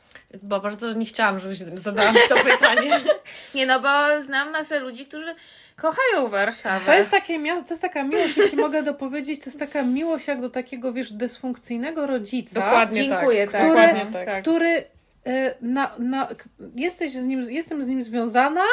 [0.42, 3.00] Bo bardzo nie chciałam, żebyś zadała mi to pytanie.
[3.54, 5.34] Nie, no bo znam masę ludzi, którzy
[5.76, 6.86] kochają Warszawę.
[6.86, 10.26] To jest takie miasto, to jest taka miłość, jeśli mogę dopowiedzieć, to jest taka miłość
[10.28, 12.60] jak do takiego, wiesz, dysfunkcyjnego rodzica.
[12.60, 13.52] Dokładnie Dziękuję, tak.
[13.52, 13.68] tak.
[13.68, 14.42] Dokładnie Które- tak.
[14.42, 14.84] który
[15.26, 16.28] e, na, na,
[16.76, 18.64] jesteś z nim, jestem z nim związana,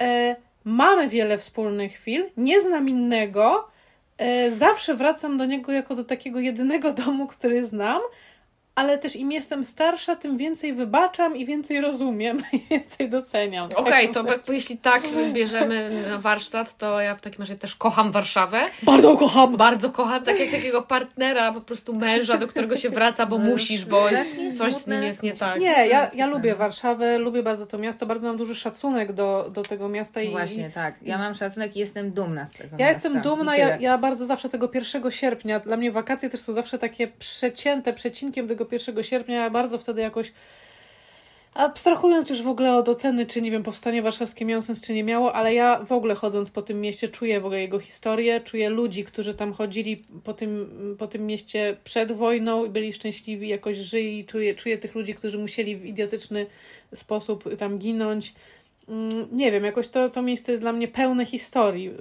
[0.00, 3.70] e, mamy wiele wspólnych chwil, nie znam innego,
[4.56, 8.02] zawsze wracam do niego jako do takiego jedynego domu, który znam,
[8.74, 13.68] ale też im jestem starsza, tym więcej wybaczam i więcej rozumiem i więcej doceniam.
[13.76, 18.12] Okej, to jak- jeśli tak bierzemy na warsztat, to ja w takim razie też kocham
[18.12, 18.62] Warszawę.
[18.82, 19.56] Bardzo kocham!
[19.56, 23.84] Bardzo kocham, tak jak takiego partnera, po prostu męża, do którego się wraca, bo musisz,
[23.84, 25.60] bo jest, coś z nim jest nie tak.
[25.60, 29.62] Nie, ja, ja lubię Warszawę, lubię bardzo to miasto, bardzo mam duży szacunek do, do
[29.62, 30.94] tego miasta i Właśnie tak.
[31.02, 33.08] Ja mam szacunek i jestem dumna z tego Ja miasta.
[33.08, 36.78] jestem dumna, ja, ja bardzo zawsze tego 1 sierpnia, dla mnie wakacje też są zawsze
[36.78, 40.32] takie przecięte, przecinkiem tego 1 sierpnia, bardzo wtedy jakoś
[41.54, 45.04] abstrahując już w ogóle od oceny, czy nie wiem, powstanie warszawskie miało sens, czy nie
[45.04, 48.68] miało, ale ja w ogóle chodząc po tym mieście czuję w ogóle jego historię, czuję
[48.68, 53.76] ludzi, którzy tam chodzili po tym, po tym mieście przed wojną i byli szczęśliwi, jakoś
[53.76, 56.46] żyli, czuję, czuję tych ludzi, którzy musieli w idiotyczny
[56.94, 58.34] sposób tam ginąć.
[58.88, 61.94] Mm, Nie wiem, jakoś to, to miejsce jest dla mnie pełne historii y,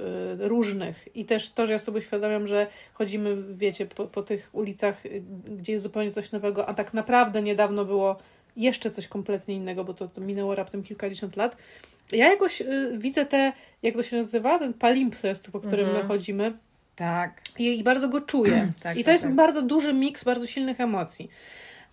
[0.47, 5.05] różnych i też to, że ja sobie uświadamiam, że chodzimy, wiecie, po, po tych ulicach,
[5.05, 5.23] y,
[5.59, 8.15] gdzie jest zupełnie coś nowego, a tak naprawdę niedawno było
[8.57, 11.57] jeszcze coś kompletnie innego, bo to, to minęło raptem kilkadziesiąt lat.
[12.11, 15.97] Ja jakoś y, widzę te, jak to się nazywa, ten palimpsest, po którym Mhm.
[16.03, 16.53] my chodzimy
[16.95, 17.41] Tak.
[17.59, 18.69] i, i bardzo go czuję.
[18.83, 19.35] Tak, I to tak, jest tak.
[19.35, 21.29] bardzo duży miks bardzo silnych emocji.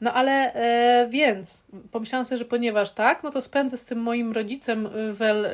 [0.01, 4.33] No ale e, więc pomyślałam sobie, że ponieważ tak, no to spędzę z tym moim
[4.33, 5.49] rodzicem, y, wel,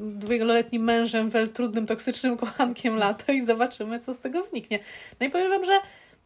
[0.00, 4.78] dwuwieloletnim mężem, wel trudnym, toksycznym kochankiem lato i zobaczymy, co z tego wyniknie.
[5.20, 5.78] No i powiem Wam, że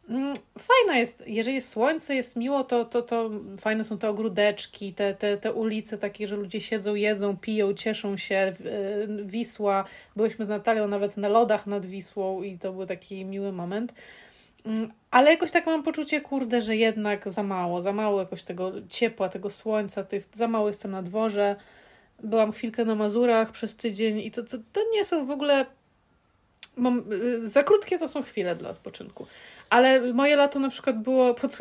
[0.08, 4.94] mm, fajna jest, jeżeli jest słońce, jest miło, to, to, to fajne są te ogródeczki,
[4.94, 9.84] te, te, te ulice takie, że ludzie siedzą, jedzą, piją, cieszą się, y, Wisła.
[10.16, 13.92] Byłyśmy z Natalią nawet na lodach nad Wisłą i to był taki miły moment.
[14.64, 18.72] Mm, Ale jakoś tak mam poczucie, kurde, że jednak za mało, za mało jakoś tego
[18.88, 21.56] ciepła, tego słońca, tych, za mało jestem na dworze.
[22.22, 25.66] Byłam chwilkę na Mazurach przez tydzień i to, to, to nie są w ogóle.
[26.76, 29.26] Mam, y, za krótkie to są chwile dla odpoczynku.
[29.70, 31.58] Ale moje lato na przykład było pod,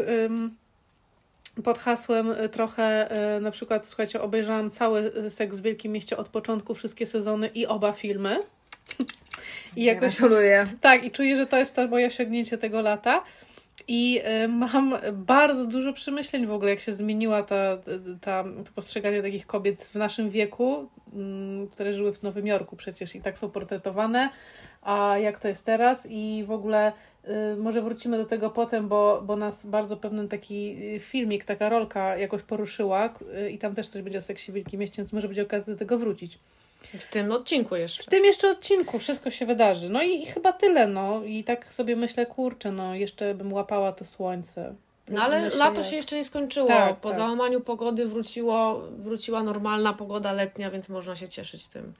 [1.63, 6.29] pod hasłem y, trochę, y, na przykład, słuchajcie, obejrzałam cały Seks w Wielkim Mieście od
[6.29, 8.43] początku, wszystkie sezony i oba filmy.
[9.75, 10.67] I jakoś Gratuluję.
[10.81, 13.23] tak, i czuję, że to jest to moje osiągnięcie tego lata.
[13.87, 17.77] I y, mam bardzo dużo przemyśleń w ogóle, jak się zmieniła ta,
[18.21, 23.15] ta, to postrzeganie takich kobiet w naszym wieku, mm, które żyły w Nowym Jorku przecież
[23.15, 24.29] i tak są portretowane,
[24.81, 26.91] a jak to jest teraz i w ogóle
[27.53, 32.17] y, może wrócimy do tego potem, bo, bo nas bardzo pewien taki filmik, taka rolka
[32.17, 33.13] jakoś poruszyła
[33.45, 35.73] y, i tam też coś będzie o seksie w Wielkim Mieście, więc może będzie okazja
[35.73, 36.39] do tego wrócić.
[36.99, 38.03] W tym odcinku jeszcze.
[38.03, 39.89] W tym jeszcze odcinku wszystko się wydarzy.
[39.89, 41.23] No i, i chyba tyle, no.
[41.23, 44.75] I tak sobie myślę, kurczę, no jeszcze bym łapała to słońce.
[45.09, 46.67] No ale lato się jeszcze nie skończyło.
[46.67, 47.17] Tak, po tak.
[47.17, 51.93] załamaniu pogody wróciło, wróciła normalna pogoda letnia, więc można się cieszyć tym.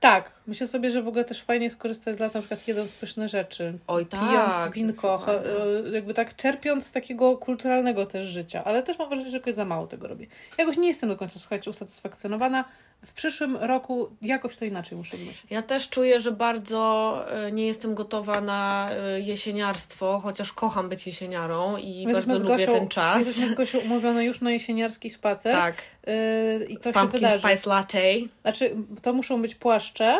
[0.00, 3.28] Tak, myślę sobie, że w ogóle też fajnie skorzystać z lata, na przykład jedząc pyszne
[3.28, 3.78] rzeczy.
[3.86, 4.72] Oj Pijąc tak.
[4.74, 5.88] winko, cho- zdecydowanie.
[5.88, 9.54] e, jakby tak czerpiąc z takiego kulturalnego też życia, ale też mam wrażenie, że jakoś
[9.54, 10.26] za mało tego robię.
[10.58, 12.64] Jakoś nie jestem do końca, słuchajcie, usatysfakcjonowana.
[13.06, 15.42] W przyszłym roku jakoś to inaczej muszę myśleć.
[15.50, 21.06] Ja też czuję, że bardzo e, nie jestem gotowa na e, jesieniarstwo, chociaż kocham być
[21.06, 23.26] jesieniarą i My bardzo lubię Gosią- ten czas.
[23.26, 25.52] Jesteśmy z Gosią umówione już na jesieniarski spacer.
[25.54, 25.74] Tak,
[26.06, 27.38] Yy, I to się pumpkin wydarzy.
[27.38, 27.98] spice latte.
[28.42, 30.18] Znaczy, to muszą być płaszcze,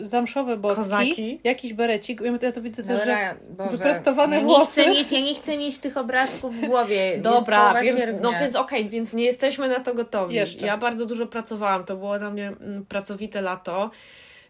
[0.00, 1.40] zamszowe botki, Kozaki.
[1.44, 2.20] jakiś berecik.
[2.42, 3.70] Ja to widzę też, że Boże.
[3.70, 4.82] wyprostowane ja nie włosy.
[4.82, 7.18] Chcę mieć, ja nie chcę mieć tych obrazków w głowie.
[7.22, 8.20] Dobra, więc, sierpnia.
[8.22, 10.34] no więc okej, więc nie jesteśmy na to gotowi.
[10.34, 10.66] Jeszcze.
[10.66, 13.90] Ja bardzo dużo pracowałam, to było dla mnie mm, pracowite lato.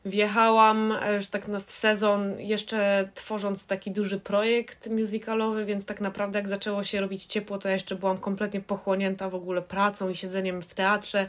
[0.05, 6.01] Wjechałam e, już tak na, w sezon, jeszcze tworząc taki duży projekt musicalowy, więc tak
[6.01, 10.09] naprawdę jak zaczęło się robić ciepło, to ja jeszcze byłam kompletnie pochłonięta w ogóle pracą
[10.09, 11.29] i siedzeniem w teatrze,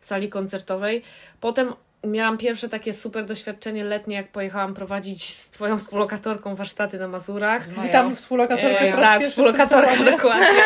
[0.00, 1.02] w sali koncertowej.
[1.40, 1.72] Potem
[2.06, 7.68] miałam pierwsze takie super doświadczenie letnie, jak pojechałam prowadzić z Twoją współlokatorką warsztaty na Mazurach.
[7.82, 10.48] Witam współlokatorkę E, tak, współlokatorka dokładnie.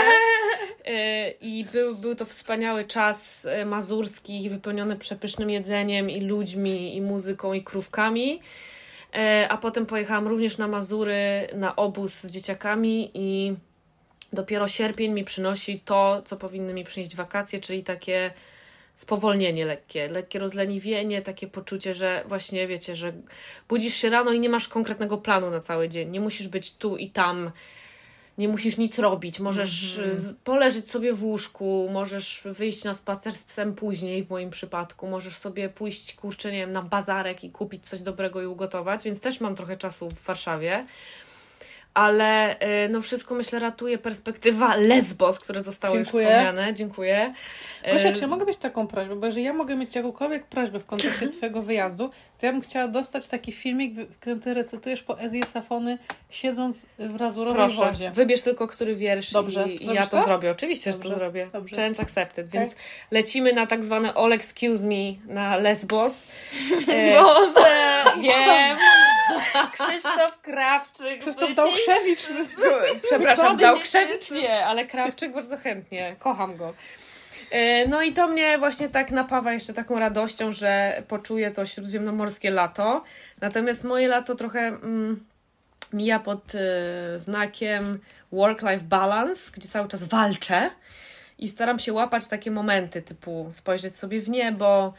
[0.85, 7.01] E, I był, był to wspaniały czas e, mazurski, wypełniony przepysznym jedzeniem i ludźmi, i
[7.01, 8.41] muzyką, i krówkami.
[9.17, 11.19] E, A potem pojechałam również na Mazury,
[11.55, 13.57] na obóz z dzieciakami i
[14.33, 18.31] dopiero sierpień mi przynosi to, co powinny mi przynieść wakacje, czyli takie
[18.99, 23.13] spowolnienie lekkie, lekkie rozleniwienie, takie poczucie, że właśnie wiecie, że
[23.69, 26.11] budzisz się rano i nie masz konkretnego planu na cały dzień.
[26.11, 27.51] Nie musisz być tu i tam,
[28.39, 29.41] nie musisz nic robić.
[29.41, 34.51] Możesz z- poleżeć sobie w łóżku, możesz wyjść na spacer z psem później, w moim
[34.51, 35.07] przypadku.
[35.07, 39.21] Możesz sobie pójść, kurczę, nie wiem, na bazarek i kupić coś dobrego i ugotować, więc
[39.21, 40.87] też mam trochę czasu w Warszawie.
[41.99, 46.25] Ale y, no wszystko myślę ratuje perspektywa Lesbos, które zostały Dziękuję.
[46.25, 46.75] już wspomniane.
[46.75, 47.33] Dziękuję.
[47.93, 49.17] Gosia, Y, czy ja mogę mieć taką prośbę?
[49.17, 52.89] Bo jeżeli ja mogę mieć jakąkolwiek prośbę w kontekście Twojego wyjazdu, to ja bym chciała
[52.89, 55.99] dostać taki filmik, w którym Ty recytujesz poezję Safony,
[56.31, 58.11] siedząc w razurowej Proszę, wodzie.
[58.11, 59.69] wybierz tylko który wiersz Dobrze.
[59.69, 60.25] i, i ja to, to?
[60.25, 60.51] zrobię.
[60.51, 61.11] Oczywiście, że Dobrze.
[61.11, 61.49] to zrobię.
[61.53, 61.77] Dobrze.
[61.77, 62.49] Challenge accepted.
[62.49, 62.77] Więc
[63.11, 66.29] lecimy na tak zwane all excuse me na Lesbos.
[66.87, 68.05] Boże!
[68.23, 68.79] wiem.
[69.73, 71.21] Krzysztof Krawczyk.
[71.21, 72.27] Krzysztof Dałkrzewicz.
[73.03, 76.17] Przepraszam, Dałkrzewicz nie, ale Krawczyk bardzo chętnie.
[76.19, 76.75] Kocham go.
[77.51, 82.51] E, No i to mnie właśnie tak napawa jeszcze taką radością, że poczuję to śródziemnomorskie
[82.51, 83.03] lato.
[83.41, 85.25] Natomiast moje lato trochę mm,
[85.93, 87.99] mija pod e, znakiem
[88.33, 90.71] work-life balance, gdzie cały czas walczę
[91.39, 94.95] i staram się łapać takie momenty typu spojrzeć sobie w niebo,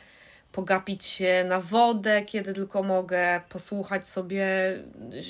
[0.52, 4.46] pogapić się na wodę, kiedy tylko mogę, posłuchać sobie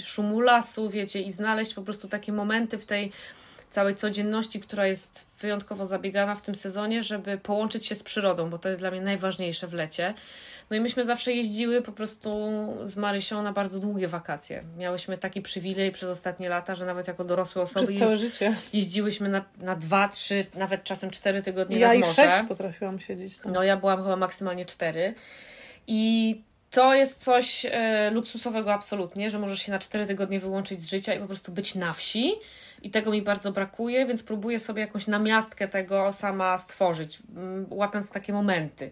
[0.03, 3.11] szumu lasu, wiecie, i znaleźć po prostu takie momenty w tej
[3.69, 8.57] całej codzienności, która jest wyjątkowo zabiegana w tym sezonie, żeby połączyć się z przyrodą, bo
[8.59, 10.13] to jest dla mnie najważniejsze w lecie.
[10.69, 12.29] No i myśmy zawsze jeździły po prostu
[12.83, 14.63] z Marysią na bardzo długie wakacje.
[14.77, 18.55] Miałyśmy taki przywilej przez ostatnie lata, że nawet jako dorosłe osoby Przez całe jeździ- życie.
[18.73, 22.13] jeździłyśmy na, na dwa, trzy, nawet czasem cztery tygodnie Ja nad i morze.
[22.13, 23.51] sześć potrafiłam siedzieć tam.
[23.53, 25.13] No ja byłam chyba maksymalnie cztery.
[25.87, 30.89] I to jest coś e, luksusowego absolutnie, że możesz się na cztery tygodnie wyłączyć z
[30.89, 32.35] życia i po prostu być na wsi.
[32.81, 38.09] I tego mi bardzo brakuje, więc próbuję sobie jakąś namiastkę tego sama stworzyć, mm, łapiąc
[38.09, 38.91] takie momenty.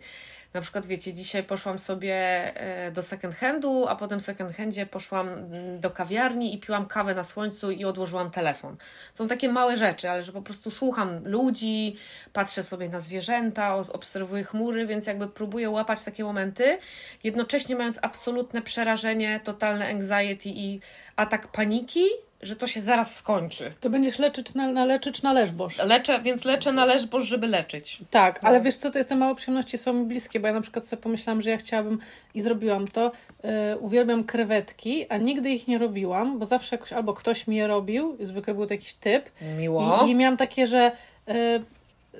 [0.57, 4.85] Na przykład, wiecie, dzisiaj poszłam sobie e, do second handu, a potem w second handzie
[4.85, 8.77] poszłam mm, do kawiarni i piłam kawę na słońcu i odłożyłam telefon.
[9.13, 11.95] Są takie małe rzeczy, ale że po prostu słucham ludzi,
[12.33, 16.77] patrzę sobie na zwierzęta, obserwuję chmury, więc jakby próbuję łapać takie momenty,
[17.23, 20.79] jednocześnie mając absolutne przerażenie, totalne anxiety i
[21.15, 22.05] atak paniki,
[22.41, 23.73] że to się zaraz skończy.
[23.81, 25.77] To będziesz leczyć na, na leczyć na leżbosz.
[25.77, 27.99] Leczę, więc leczę na leżboż, żeby leczyć.
[28.11, 28.49] Tak, No.
[28.49, 31.01] ale wiesz co, te, te małe przyjemności są mi bliskie, bo ja na przykład sobie
[31.01, 31.99] pomyślałam, że ja chciałabym
[32.33, 33.11] i zrobiłam to.
[33.43, 37.67] E, uwielbiam krewetki, a nigdy ich nie robiłam, bo zawsze jakoś albo ktoś mi je
[37.67, 39.29] robił, zwykle był to jakiś typ.
[39.57, 40.03] Miło.
[40.07, 40.91] I, I miałam takie, że
[41.27, 41.59] e,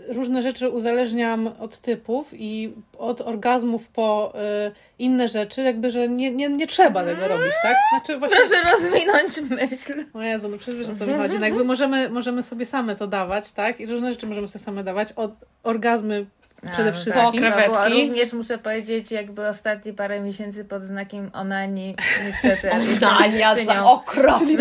[0.07, 6.31] różne rzeczy uzależniam od typów i od orgazmów po e, inne rzeczy, jakby, że nie,
[6.31, 7.75] nie, nie trzeba tego robić, tak?
[7.89, 8.37] Znaczy właśnie...
[8.37, 10.05] Proszę rozwinąć myśl.
[10.13, 11.39] O Jezu, no przecież wiesz o co mi chodzi.
[11.39, 13.79] No jakby możemy, możemy sobie same to dawać, tak?
[13.79, 15.11] I różne rzeczy możemy sobie same dawać.
[15.11, 15.31] Od
[15.63, 16.25] orgazmy
[16.71, 17.23] przede A, no wszystkim.
[17.23, 17.89] Po Tak, krewetki.
[17.89, 22.69] no, również muszę powiedzieć, jakby ostatnie parę miesięcy pod znakiem onani, niestety.
[23.01, 24.39] Dania za okropne.
[24.39, 24.57] Czyli,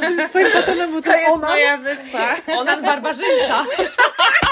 [0.00, 2.34] czyli twoim patonem był To ten jest onan, moja wyspa.
[2.56, 3.64] Onan barbarzyńca.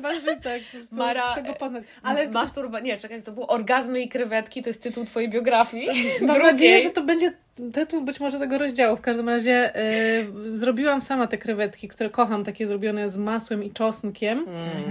[0.00, 0.30] prostu
[0.92, 1.84] Mara- Chcę go poznać.
[2.02, 2.80] Ale Masturba...
[2.80, 5.88] Nie, czekaj, to było Orgazmy i krewetki, to jest tytuł twojej biografii.
[6.26, 7.32] Mam nadzieję, że to będzie
[7.72, 8.96] tytuł być może tego rozdziału.
[8.96, 9.80] W każdym razie
[10.54, 14.46] y, zrobiłam sama te krewetki, które kocham, takie zrobione z masłem i czosnkiem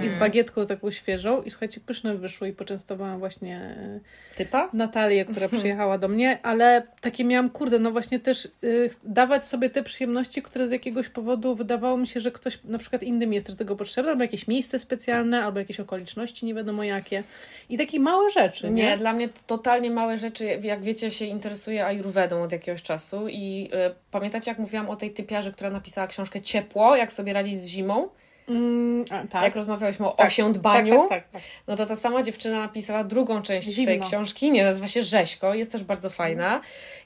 [0.05, 1.41] i z bagietką taką świeżą.
[1.41, 4.69] I słuchajcie, pyszne wyszły i poczęstowałam właśnie y, Typa?
[4.73, 9.69] Natalię, która przyjechała do mnie, ale takie miałam, kurde, no właśnie też y, dawać sobie
[9.69, 13.51] te przyjemności, które z jakiegoś powodu wydawało mi się, że ktoś na przykład innym jest
[13.51, 17.23] do tego potrzebny, albo jakieś miejsce specjalne, albo jakieś okoliczności, nie wiadomo jakie.
[17.69, 18.83] I takie małe rzeczy, nie?
[18.83, 20.45] Nie, dla mnie to totalnie małe rzeczy.
[20.61, 25.11] Jak wiecie, się interesuję ajurwedą od jakiegoś czasu i y, pamiętacie, jak mówiłam o tej
[25.11, 28.09] typiarze, która napisała książkę Ciepło, jak sobie radzić z zimą?
[28.49, 29.43] Mm, a, tak.
[29.43, 30.99] Jak rozmawiałyśmy o Tak, osiądbaniu.
[30.99, 31.41] Tak, tak, tak, tak.
[31.67, 34.05] No to ta sama dziewczyna napisała drugą część tej Zimno.
[34.07, 36.61] książki, nie, nazywa się Rzeźko, jest też bardzo fajna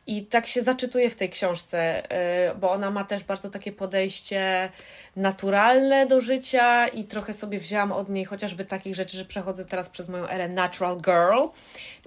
[0.07, 2.03] i tak się zaczytuje w tej książce,
[2.51, 4.69] y, bo ona ma też bardzo takie podejście
[5.15, 9.89] naturalne do życia i trochę sobie wzięłam od niej chociażby takich rzeczy, że przechodzę teraz
[9.89, 11.47] przez moją erę natural girl.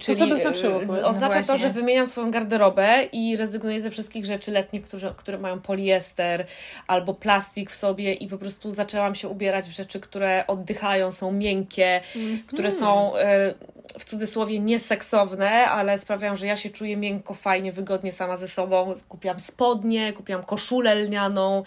[0.03, 1.05] Co to by znaczyło, y, powiedz?
[1.05, 5.39] Oznacza No to, że wymieniam swoją garderobę i rezygnuję ze wszystkich rzeczy letnich, które, które
[5.39, 6.47] mają poliester
[6.87, 11.33] albo plastik w sobie i po prostu zaczęłam się ubierać w rzeczy, które oddychają, są
[11.33, 12.01] miękkie,
[12.47, 13.55] które są e,
[13.99, 18.95] w cudzysłowie nieseksowne, ale sprawiają, że ja się czuję miękko, fajnie, wygodnie sama ze sobą.
[19.09, 21.63] Kupiłam spodnie, kupiłam koszulę lnianą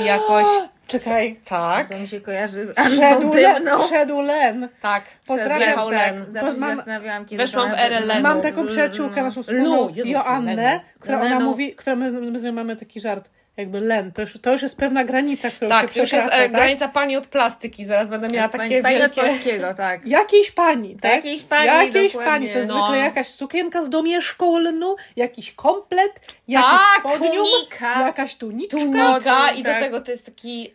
[0.00, 0.46] i jakoś
[0.88, 1.40] Czekaj.
[1.48, 3.34] tak, To mi się kojarzy z Wszedł, Anną
[3.78, 4.68] le, wszedł Len.
[4.82, 5.04] tak.
[5.26, 5.74] Pozdrawiam.
[5.74, 6.26] Tak, Len.
[6.28, 8.22] zawsze się Mam- zastanawiałam, kiedy Weszłam w erę Lenu.
[8.22, 10.80] Mam taką przyjaciółkę, naszą wspólną Joannę, Lenu.
[11.00, 11.44] która ona Lenu.
[11.44, 14.62] mówi, która my, my z nią mamy taki żart, jakby Len, to już, to już
[14.62, 16.52] jest pewna granica, którą Tak, się to już jest przekracza, e, tak?
[16.52, 19.20] granica pani od plastyki, zaraz będę miała Pani, takie pani od wielkie...
[19.22, 20.06] polskiego, tak.
[20.06, 21.12] Jakiejś pani, tak?
[21.14, 22.32] Jakiejś pani, Jakiejś dokładnie.
[22.32, 22.82] pani, to jest No.
[22.82, 26.12] zwykle jakaś sukienka z domieszką lnu, jakiś komplet,
[26.48, 28.00] jakiś Tak, spodnium, tunika.
[28.06, 28.78] jakaś tuniczka.
[28.78, 29.80] Tunika i do tak.
[29.82, 30.70] tego to jest taki...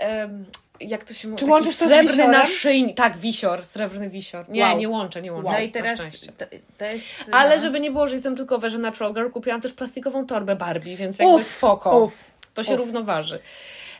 [0.79, 1.39] jak to się mówi?
[1.39, 2.97] Czy łączysz to z srebrny naszyjnik.
[2.97, 4.49] Tak, wisior, srebrny wisior.
[4.49, 4.77] Nie, Wow.
[4.77, 5.51] nie łączę, nie łączę.
[5.51, 6.31] No i na teraz szczęście.
[6.31, 6.45] to,
[6.77, 7.05] to jest...
[7.31, 7.61] Ale no.
[7.61, 11.19] żeby nie było, że jestem tylko Verze Natural Girl, kupiłam też plastikową torbę Barbie, więc
[11.19, 11.99] jakby Uf, spoko.
[12.03, 12.17] uf,
[12.53, 12.77] to się uf.
[12.79, 13.39] równoważy.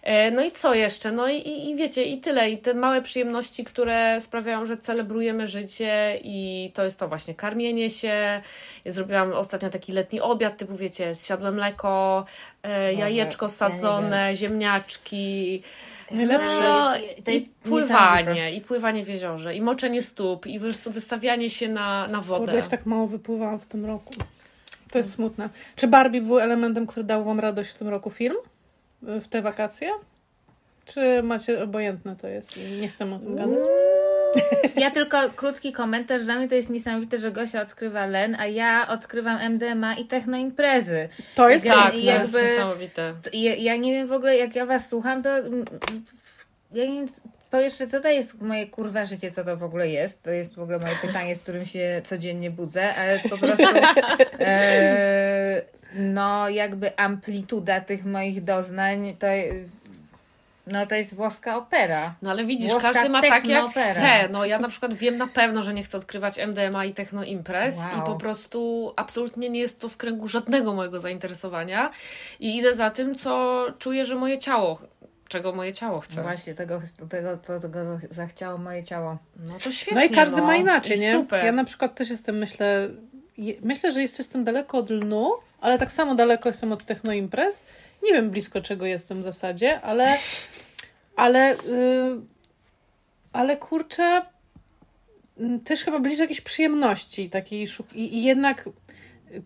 [0.03, 1.11] E, No i co jeszcze?
[1.11, 2.49] No i, i, i wiecie, i tyle.
[2.49, 7.89] I te małe przyjemności, które sprawiają, że celebrujemy życie i to jest to właśnie karmienie
[7.89, 8.41] się.
[8.85, 12.25] Ja zrobiłam ostatnio taki letni obiad, typu wiecie, zsiadłe mleko,
[12.63, 15.63] e, jajeczko sadzone, ziemniaczki.
[16.11, 16.61] Najlepsze.
[16.61, 16.97] No,
[17.33, 22.07] i pływanie, i pływanie w jeziorze, i moczenie stóp, i po prostu wystawianie się na,
[22.07, 22.39] na wodę.
[22.39, 24.13] Kurde, ja się tak mało wypływałam w tym roku.
[24.91, 25.49] To jest smutne.
[25.75, 28.35] Czy Barbie był elementem, który dał Wam radość w tym roku film?
[29.01, 29.89] W te wakacje?
[30.85, 33.59] Czy macie obojętne to jest i nie chcemy o tym gadać?
[34.75, 36.23] Ja tylko krótki komentarz.
[36.23, 41.09] Dla mnie to jest niesamowite, że Gosia odkrywa Len, a ja odkrywam MDMA i technoimprezy.
[41.35, 43.13] To jest Tak, to jest niesamowite.
[43.33, 45.29] Ja, ja nie wiem w ogóle, jak ja was słucham, to
[46.73, 47.07] ja nie wiem,
[47.51, 50.23] po jeszcze co to jest moje kurwa życie, co to w ogóle jest.
[50.23, 53.67] To jest w ogóle moje pytanie, z którym się codziennie budzę, ale po prostu
[54.39, 55.61] e,
[55.95, 59.27] no jakby amplituda tych moich doznań to
[60.67, 62.13] no to jest włoska opera.
[62.21, 63.93] No ale widzisz, Włoska każdy ma tak jak technoopera.
[63.93, 64.29] chce.
[64.31, 67.77] No ja na przykład wiem na pewno, że nie chcę odkrywać MDMA i techno imprez
[67.77, 67.87] Wow.
[67.99, 71.91] i po prostu absolutnie nie jest to w kręgu żadnego mojego zainteresowania
[72.39, 74.79] i idę za tym, co czuję, że moje ciało,
[75.27, 76.15] czego moje ciało chce.
[76.17, 79.17] No właśnie, tego, tego, to, tego zachciało moje ciało.
[79.39, 79.95] No to świetnie.
[79.95, 80.43] No i każdy no.
[80.47, 81.13] ma inaczej, I nie?
[81.13, 81.45] Super.
[81.45, 82.89] Ja na przykład też jestem, myślę,
[83.37, 85.31] je- myślę, że jest- jestem daleko od lnu,
[85.63, 87.65] ale tak samo daleko jestem od technoimprez.
[88.03, 90.17] Nie wiem blisko czego jestem w zasadzie, ale
[91.15, 92.21] ale yy,
[93.33, 94.21] ale kurczę
[95.39, 98.69] mm, też chyba bliżej jakiejś przyjemności takiej i, i jednak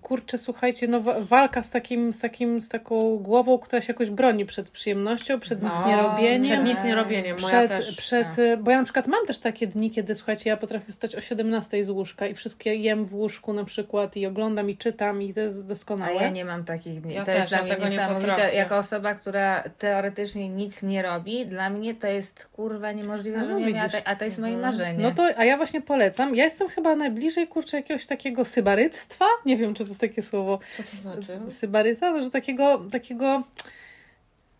[0.01, 4.09] kurczę, słuchajcie, no wa- walka z takim, z takim, z taką głową, która się jakoś
[4.09, 6.43] broni przed przyjemnością, przed nic No, nie robieniem.
[6.43, 7.95] Przed nic nie robieniem, moja Przed, też.
[7.97, 11.15] przed, y, bo ja na przykład mam też takie dni, kiedy słuchajcie, ja potrafię wstać
[11.15, 15.21] o 17 z łóżka i wszystkie jem w łóżku na przykład i oglądam i czytam
[15.21, 16.13] i to jest A doskonałe.
[16.21, 17.13] ja nie mam takich dni.
[17.13, 18.27] Ja to też, jest dla mnie tego nie niesamowite.
[18.31, 18.57] potrafię.
[18.57, 23.47] Jako osoba, która teoretycznie nic nie robi, dla mnie to jest kurwa niemożliwe, A, że
[23.49, 24.71] no nie a to jest moje Mhm.
[24.73, 25.03] marzenie.
[25.03, 26.35] No to, a ja właśnie polecam.
[26.35, 29.25] Ja jestem chyba najbliżej, kurczę, jakiegoś takiego sybaryctwa.
[29.45, 30.59] Nie wiem, czy to jest takie słowo.
[30.71, 31.39] Co to znaczy?
[31.51, 32.11] Sybaryta?
[32.11, 33.43] No, że takiego, takiego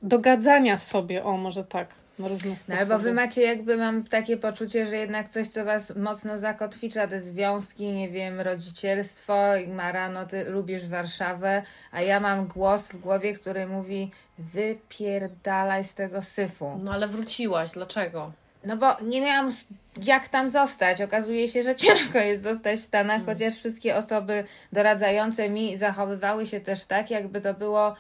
[0.02, 1.88] dogadzania sobie, o może tak,
[2.20, 2.80] na różne No sposoby.
[2.82, 7.22] albo wy macie jakby, mam takie poczucie, że jednak coś, co was mocno zakotwicza, te
[7.22, 13.00] związki, nie wiem, rodzicielstwo, i Mara, no ty lubisz Warszawę, a ja mam głos w
[13.00, 16.80] głowie, który mówi wypierdalaj z tego syfu.
[16.84, 18.32] No ale wróciłaś, dlaczego?
[18.68, 19.50] No bo nie miałam
[20.04, 21.02] jak tam zostać.
[21.02, 24.44] Okazuje się, że ciężko jest zostać w Stanach, chociaż wszystkie osoby
[24.74, 27.96] doradzające mi zachowywały się też tak, jakby to było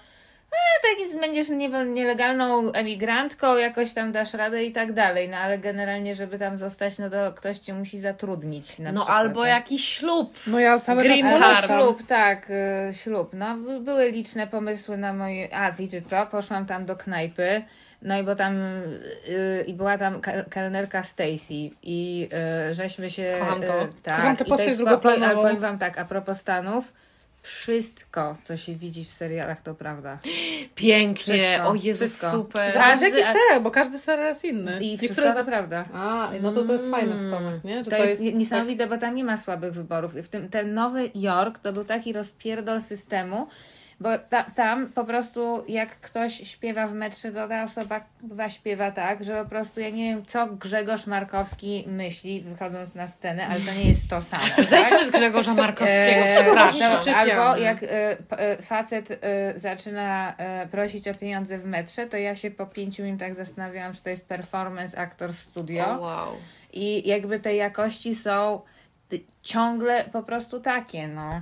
[0.52, 5.38] no tak jest, będziesz nie, nielegalną emigrantką, jakoś tam dasz radę i tak dalej, no
[5.38, 8.80] ale generalnie, żeby tam zostać, no to ktoś cię musi zatrudnić.
[8.80, 9.50] Na No przykład, albo tak.
[9.50, 10.34] jakiś ślub.
[10.48, 11.82] No ja cały Green czas card.
[11.82, 13.30] ślub, tak, y, ślub.
[13.34, 15.56] No, by- były liczne pomysły na moje.
[15.56, 16.26] A, wiecie co?
[16.26, 17.62] Poszłam tam do knajpy.
[18.02, 22.30] No i bo tam y, i była tam ka- kelnerka Stacy i
[22.70, 23.36] y, żeśmy się.
[23.40, 23.84] Kocham to.
[23.84, 25.26] y, tak, Kocham tę i to postać jest- drugoplanową.
[25.26, 26.94] Ale powiem wam tak, a propos Stanów,
[27.42, 30.18] wszystko, co się widzi w serialach, to prawda.
[30.76, 31.34] Pięknie.
[31.34, 32.32] Wszystko, o Jezus, wszystko.
[32.32, 32.78] super.
[32.78, 34.80] Ale a- serialach, bo każdy serial jest inny.
[34.84, 35.86] I Niektóre wszystko z- to prawda.
[35.94, 37.84] A, no to to jest fajne w Stanach, nie?
[37.84, 40.14] Że To, jest, niesamowite, bo tam nie ma słabych wyborów.
[40.14, 43.48] W tym, ten Nowy Jork to był taki rozpierdol systemu,
[44.00, 48.92] bo ta, tam po prostu jak ktoś śpiewa w metrze, to ta osoba chyba śpiewa
[48.92, 53.60] tak, że po prostu ja nie wiem, co Grzegorz Markowski myśli, wychodząc na scenę, ale
[53.60, 54.44] to nie jest to samo.
[54.56, 54.66] tak?
[54.66, 56.92] Zejdźmy z Grzegorza Markowskiego, Eee, przepraszam.
[56.92, 57.34] no, Przyczepiamy.
[57.34, 59.18] albo jak e, e, facet e,
[59.60, 64.04] zaczyna e, prosić o pieniądze w metrze, to ja się po pięciu minutach zastanawiałam, czy
[64.04, 65.86] to jest performance aktor w studio.
[65.86, 66.28] O, wow.
[66.74, 68.62] I jakby te jakości są
[69.42, 71.42] ciągle po prostu takie, no.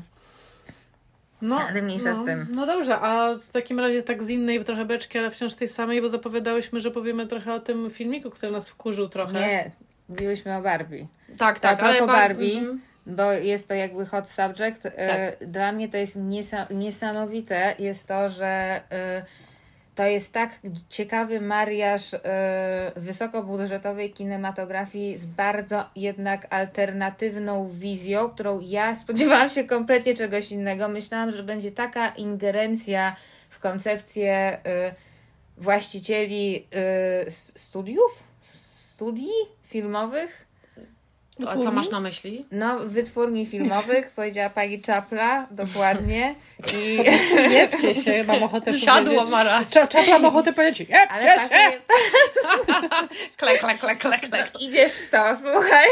[1.49, 2.47] No, Ale mniejsza no, z tym.
[2.55, 6.01] No dobrze, a w takim razie tak z innej trochę beczki, ale wciąż tej samej,
[6.01, 9.33] bo zapowiadałyśmy, że powiemy trochę o tym filmiku, który nas wkurzył trochę.
[9.33, 9.71] Nie,
[10.09, 11.07] mówiłyśmy o Barbie.
[11.37, 12.81] Tak, Tak, a propos ba- Barbie, mhm.
[13.05, 14.85] bo jest to jakby hot subject.
[14.85, 14.91] e,
[15.37, 15.49] Tak.
[15.49, 19.25] Dla mnie to jest niesa- niesamowite, jest to, że e,
[19.95, 28.95] to jest tak ciekawy mariaż e, wysokobudżetowej kinematografii z bardzo jednak alternatywną wizją, którą ja
[28.95, 30.87] spodziewałam się kompletnie czegoś innego.
[30.87, 33.15] Myślałam, że będzie taka ingerencja
[33.49, 34.33] w koncepcję
[34.65, 34.95] e,
[35.57, 38.23] właścicieli e, studiów,
[38.63, 39.33] studii
[39.63, 40.44] filmowych,
[41.47, 42.45] A co masz na myśli?
[42.51, 46.35] no, wytwórni filmowych, powiedziała pani Czapla, dokładnie.
[46.77, 46.97] I,
[47.49, 49.31] Nie pcie się, mam ochotę Siadło powiedzieć.
[49.31, 49.61] Mara.
[49.69, 51.29] Cza, cza, mam ochotę powiedzieć, nie ale się!
[51.39, 51.81] pasuje,
[53.37, 54.51] Klek, klek, klek, klek, klek.
[54.61, 55.87] idziesz w to, słuchaj.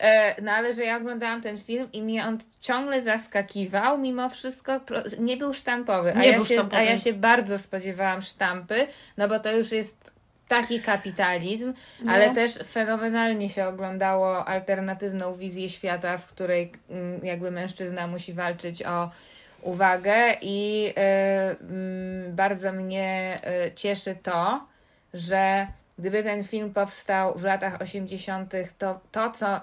[0.00, 4.80] E, No ale że ja oglądałam ten film i mnie on ciągle zaskakiwał, mimo wszystko
[5.18, 6.12] nie był sztampowy.
[6.14, 6.76] A, Nie ja, był się, sztampowy.
[6.82, 8.86] a ja się bardzo spodziewałam sztampy,
[9.16, 10.10] no bo to już jest
[10.56, 11.72] taki kapitalizm,
[12.04, 12.12] No.
[12.12, 18.82] ale też fenomenalnie się oglądało alternatywną wizję świata, w której mm, jakby mężczyzna musi walczyć
[18.82, 19.10] o
[19.62, 23.38] uwagę i y, mm, bardzo mnie
[23.68, 24.66] y, cieszy to,
[25.14, 25.66] że
[25.98, 29.60] gdyby ten film powstał w latach 80., to to, co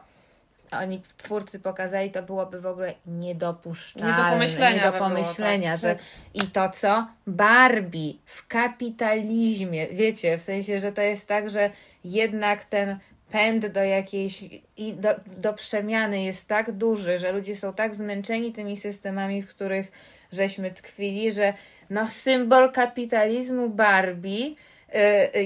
[0.71, 4.17] oni twórcy pokazali, to byłoby w ogóle niedopuszczalne.
[4.17, 5.79] Nie do pomyślenia Nie do by było, pomyślenia, tak.
[5.81, 5.95] że
[6.33, 7.07] i to co?
[7.27, 9.87] Barbie w kapitalizmie.
[9.87, 11.69] Wiecie, w sensie, że to jest tak, że
[12.03, 12.99] jednak ten
[13.31, 14.43] pęd do jakiejś
[14.77, 19.47] i do, do przemiany jest tak duży, że ludzie są tak zmęczeni tymi systemami, w
[19.47, 19.91] których
[20.31, 21.53] żeśmy tkwili, że
[21.89, 24.55] no symbol kapitalizmu Barbie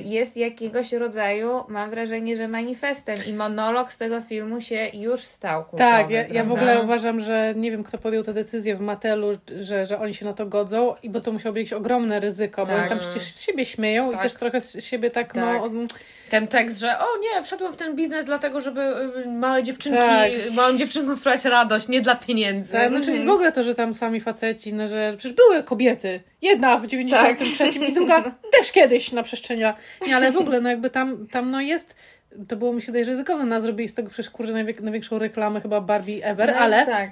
[0.03, 5.65] jest jakiegoś rodzaju, mam wrażenie, że manifestem i monolog z tego filmu się już stał
[5.65, 8.81] kultowy, Tak, ja, ja w ogóle uważam, że nie wiem, kto podjął tę decyzję w
[8.81, 9.27] Matelu,
[9.59, 12.71] że, że oni się na to godzą, i bo to musiało być ogromne ryzyko, bo
[12.71, 12.79] Tak.
[12.79, 14.21] oni tam przecież z siebie śmieją i Tak.
[14.21, 15.71] też trochę z siebie tak, Tak.
[15.71, 15.81] no...
[16.31, 18.81] Ten tekst, że o nie, wszedłem w ten biznes dlatego, żeby
[19.25, 20.31] y, małe dziewczynki, Tak.
[20.53, 22.71] małym dziewczynkom sprawiać radość, nie dla pieniędzy.
[22.71, 26.19] Tak, no czyli w ogóle to, że tam sami faceci, no że przecież były kobiety.
[26.41, 28.21] Jedna w 93 i druga
[28.51, 29.63] też kiedyś na przestrzeni.
[30.07, 31.95] Nie, ale w ogóle no jakby tam, tam no jest,
[32.47, 35.61] to było mi się wydaje ryzykowne, na zrobili z tego przecież kurczę najwię- największą reklamę
[35.61, 37.09] chyba Barbie ever, No, ale tak.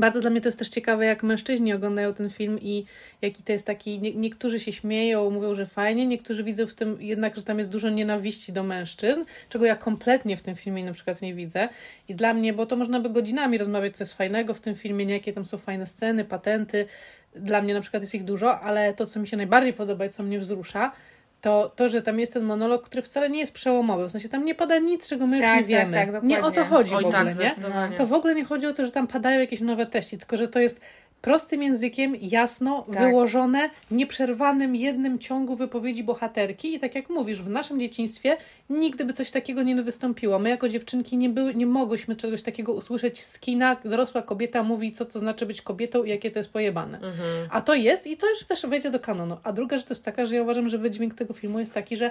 [0.00, 2.84] Bardzo dla mnie to jest też ciekawe, jak mężczyźni oglądają ten film i
[3.22, 6.96] jaki to jest taki, nie, niektórzy się śmieją, mówią, że fajnie, niektórzy widzą w tym
[7.00, 10.92] jednak, że tam jest dużo nienawiści do mężczyzn, czego ja kompletnie w tym filmie na
[10.92, 11.68] przykład nie widzę.
[12.08, 15.06] I dla mnie, bo to można by godzinami rozmawiać, co jest fajnego w tym filmie,
[15.06, 16.86] nie, jakie tam są fajne sceny, patenty.
[17.34, 20.10] Dla mnie na przykład jest ich dużo, ale to, co mi się najbardziej podoba i
[20.10, 20.92] co mnie wzrusza,
[21.40, 24.08] to, to, że tam jest ten monolog, który wcale nie jest przełomowy.
[24.08, 26.12] W sensie tam nie pada nic, czego my już Tak, nie tak, wiemy.
[26.12, 27.32] tak, nie o to chodzi Oj w ogóle, tak, nie?
[27.32, 27.96] zdecydowanie.
[27.96, 30.48] To w ogóle nie chodzi o to, że tam padają jakieś nowe treści, tylko że
[30.48, 30.80] to jest
[31.22, 32.98] prostym językiem, jasno, Tak.
[32.98, 36.74] wyłożone, nieprzerwanym jednym ciągu wypowiedzi bohaterki.
[36.74, 38.36] I tak jak mówisz, w naszym dzieciństwie
[38.70, 40.38] nigdy by coś takiego nie wystąpiło.
[40.38, 43.76] My jako dziewczynki nie, były, nie mogłyśmy czegoś takiego usłyszeć z kina.
[43.84, 46.96] Dorosła kobieta mówi, co to znaczy być kobietą i jakie to jest pojebane.
[46.96, 47.48] Mhm.
[47.50, 49.36] A to jest i to już wiesz, wejdzie do kanonu.
[49.42, 51.96] A druga rzecz to jest taka, że ja uważam, że wydźwięk tego filmu jest taki,
[51.96, 52.10] że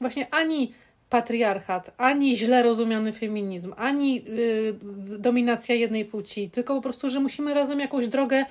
[0.00, 0.72] właśnie ani
[1.10, 4.74] patriarchat, ani źle rozumiany feminizm, ani y,
[5.18, 8.44] dominacja jednej płci, tylko po prostu, że musimy razem jakąś drogę,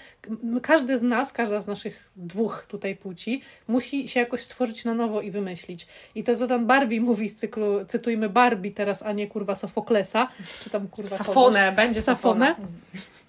[0.61, 5.21] każdy z nas, każda z naszych dwóch tutaj płci, musi się jakoś stworzyć na nowo
[5.21, 5.87] i wymyślić.
[6.15, 10.27] I to, co tam Barbie mówi z cyklu, cytujmy Barbie teraz, a nie kurwa Sofoklesa,
[10.63, 11.27] czy tam kurwa kogoś.
[11.27, 12.45] Safonę, będzie Safonę.
[12.45, 12.67] Safonę.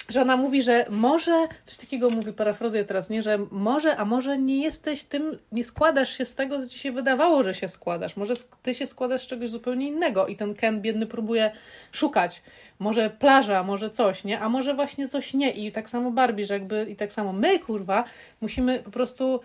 [0.08, 4.38] Że ona mówi, że może, coś takiego mówi, parafrazuję teraz, nie, że może, a może
[4.38, 8.16] nie jesteś tym, nie składasz się z tego, co ci się wydawało, że się składasz.
[8.16, 11.50] Może ty się składasz z czegoś zupełnie innego i ten Ken biedny próbuje
[11.92, 12.42] szukać.
[12.78, 14.40] Może plaża, może coś, nie?
[14.40, 15.50] A może właśnie coś nie.
[15.50, 18.04] I tak samo Barbie, że jakby, i tak samo my, kurwa,
[18.40, 19.40] musimy po prostu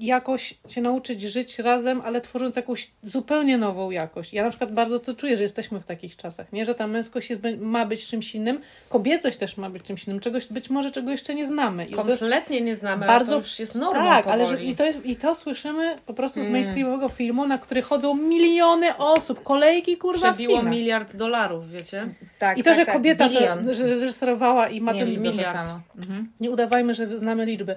[0.00, 4.32] jakoś się nauczyć żyć razem, ale tworząc jakąś zupełnie nową jakość.
[4.32, 6.64] Ja na przykład bardzo to czuję, że jesteśmy w takich czasach, nie?
[6.64, 10.46] Że ta męskość jest, ma być czymś innym, kobiecość też ma być czymś innym, czegoś,
[10.46, 11.86] być może czego jeszcze nie znamy.
[11.86, 14.42] I Kompletnie nie znamy, bardzo ale to już jest normą Tak, powoli.
[14.42, 16.52] ale że, i, to jest, i to słyszymy po prostu z Mm.
[16.52, 22.08] mainstreamowego filmu, na który chodzą miliony osób, kolejki kurwa Przebiło miliard dolarów, wiecie?
[22.38, 25.68] Tak, I to, tak, że tak, kobieta to, że reżyserowała i ma nie ten miliard.
[25.96, 26.32] Mhm.
[26.40, 27.76] nie udawajmy, że znamy liczby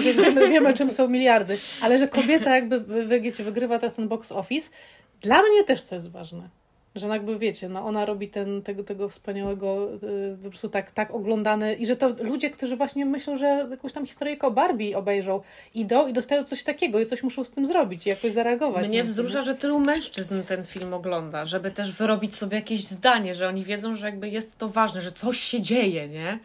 [0.00, 2.84] i że wiemy, wiemy, czym są miliardy, ale że kobieta jakby,
[3.20, 4.70] wiecie, wygrywa teraz ten box office,
[5.20, 6.48] dla mnie też to jest ważne.
[6.94, 9.94] Że jakby wiecie, no ona robi ten, tego, tego wspaniałego,
[10.32, 13.92] y, po prostu tak, tak oglądany i że to ludzie, którzy właśnie myślą, że jakąś
[13.92, 15.40] tam historyjkę o Barbie obejrzą,
[15.74, 18.88] idą i dostają coś takiego i coś muszą z tym zrobić i jakoś zareagować.
[18.88, 23.48] Mnie wzrusza, że tylu mężczyzn ten film ogląda, żeby też wyrobić sobie jakieś zdanie, że
[23.48, 26.38] oni wiedzą, że jakby jest to ważne, że coś się dzieje, nie?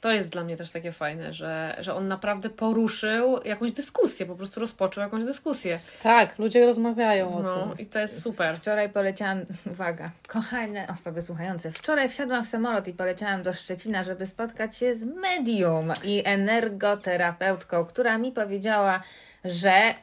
[0.00, 4.34] To jest dla mnie też takie fajne, że, że on naprawdę poruszył jakąś dyskusję, po
[4.36, 5.80] prostu rozpoczął jakąś dyskusję.
[6.02, 7.78] Tak, ludzie rozmawiają o No tym.
[7.78, 8.56] i to jest super.
[8.56, 9.40] Wczoraj poleciałam,
[9.72, 14.94] uwaga, kochane osoby słuchające, wczoraj wsiadłam w samolot i poleciałam do Szczecina, żeby spotkać się
[14.96, 19.02] z medium i energoterapeutką, która mi powiedziała,
[19.44, 19.94] że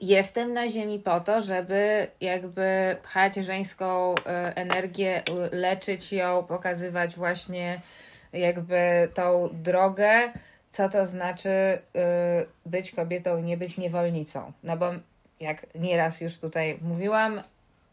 [0.00, 5.22] jestem na ziemi po to, żeby jakby pchać żeńską e, energię,
[5.52, 7.80] e, leczyć ją, pokazywać właśnie
[8.38, 10.32] jakby tą drogę,
[10.70, 11.80] co to znaczy y,
[12.66, 14.52] być kobietą i nie być niewolnicą.
[14.62, 14.92] No bo
[15.40, 17.42] jak nieraz już tutaj mówiłam,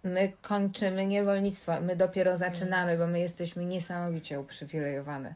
[0.03, 5.33] my kończymy niewolnictwo, my dopiero zaczynamy, bo my jesteśmy niesamowicie uprzywilejowane.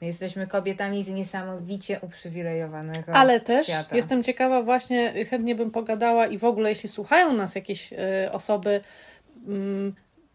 [0.00, 3.96] My jesteśmy kobietami z niesamowicie uprzywilejowanego Ale też świata.
[3.96, 7.96] jestem ciekawa, właśnie chętnie bym pogadała i w ogóle, jeśli słuchają nas jakieś y,
[8.32, 8.80] osoby
[9.48, 9.94] mm,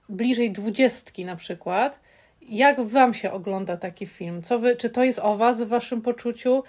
[0.09, 1.99] bliżej dwudziestki na przykład,
[2.49, 4.41] jak wam się ogląda taki film?
[4.41, 6.63] Co wy, czy to jest o was w waszym poczuciu?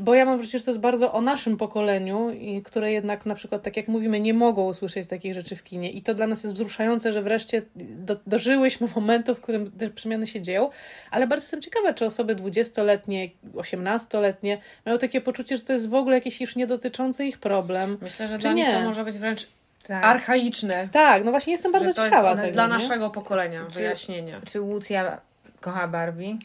[0.00, 3.34] Bo ja mam wrażenie, że to jest bardzo o naszym pokoleniu, i które jednak na
[3.34, 5.90] przykład, tak jak mówimy, nie mogą usłyszeć takich rzeczy w kinie.
[5.90, 10.26] I to dla nas jest wzruszające, że wreszcie do, dożyłyśmy momentu, w którym te przemiany
[10.26, 10.70] się dzieją.
[11.10, 15.94] Ale bardzo jestem ciekawa, czy osoby 20-letnie, 18-letnie mają takie poczucie, że to jest w
[15.94, 17.98] ogóle jakiś już niedotyczący ich problem.
[18.00, 18.72] Myślę, że dla nich nie?
[18.72, 20.04] to może być wręcz tak.
[20.04, 20.88] archaiczne.
[20.92, 22.52] Tak, no właśnie jestem bardzo że to jest ciekawa one tego.
[22.54, 22.68] dla nie?
[22.72, 24.40] naszego pokolenia Czy- wyjaśnienia.
[24.46, 25.20] Czy Łucja
[25.60, 26.36] kocha Barbie?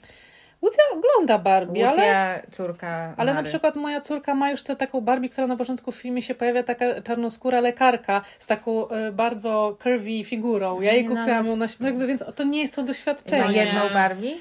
[0.61, 1.91] Łucja ogląda Barbie, ale...
[1.97, 5.91] Łucja, córka Ale na przykład moja córka ma już tę taką Barbie, która na początku
[5.91, 10.81] w filmie się pojawia, taka czarnoskóra lekarka z taką e, bardzo curvy figurą.
[10.81, 13.49] Ja jej No, kupiłam ją na śm- jakby, więc to nie jest to doświadczenie.
[13.49, 13.65] nie.
[13.65, 14.31] jedną Barbie?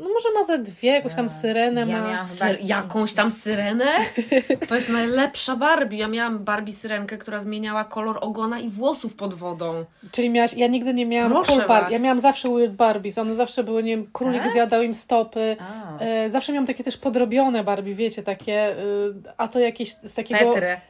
[0.00, 2.08] No może ma ze dwie, jakąś tam syrenę Ja ma.
[2.08, 3.84] miałam- Syr- jakąś tam syrenę?
[4.68, 5.98] To jest najlepsza Barbie.
[5.98, 9.84] Ja miałam Barbie syrenkę, która zmieniała kolor ogona i włosów pod wodą.
[10.12, 11.92] Czyli miałaś, ja nigdy nie miałam Proszę cool Barbie.
[11.96, 13.18] Ja miałam zawsze weird Barbies.
[13.18, 14.52] One zawsze były, nie wiem, królik Tak?
[14.52, 15.56] zjadał im stopy.
[15.60, 15.98] A.
[15.98, 20.52] E, zawsze miałam takie też podrobione Barbie, wiecie, takie, y, a to jakieś z takiego...
[20.52, 20.80] Petrę.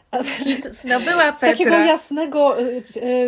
[0.84, 1.86] No była z takiego Petra.
[1.86, 2.82] jasnego, y,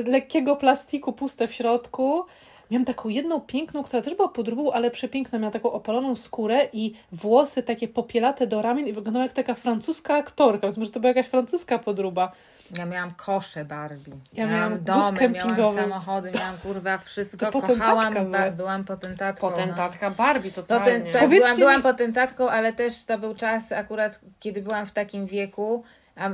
[0.06, 2.24] lekkiego plastiku, puste w środku.
[2.70, 5.38] Miałam taką jedną piękną, która też była podróbą, ale przepiękna.
[5.38, 10.14] Miała taką opaloną skórę i włosy takie popielate do ramion i wyglądała jak taka francuska
[10.14, 12.32] aktorka, więc może to była jakaś francuska podróba.
[12.78, 14.12] Ja miałam kosze Barbie.
[14.32, 17.52] Ja miałam miałam domy, miałam samochody, miałam kurwa wszystko.
[17.52, 18.54] To Kochałam, byłaś.
[18.54, 19.50] byłam potentatką.
[19.50, 19.56] no.
[19.56, 20.84] Potentatka Barbie, totalnie.
[20.84, 24.86] Poten, tak, Powiedzcie byłam, byłam mi- potentatką, ale też to był czas akurat, kiedy byłam
[24.86, 25.84] w takim wieku,
[26.16, 26.30] a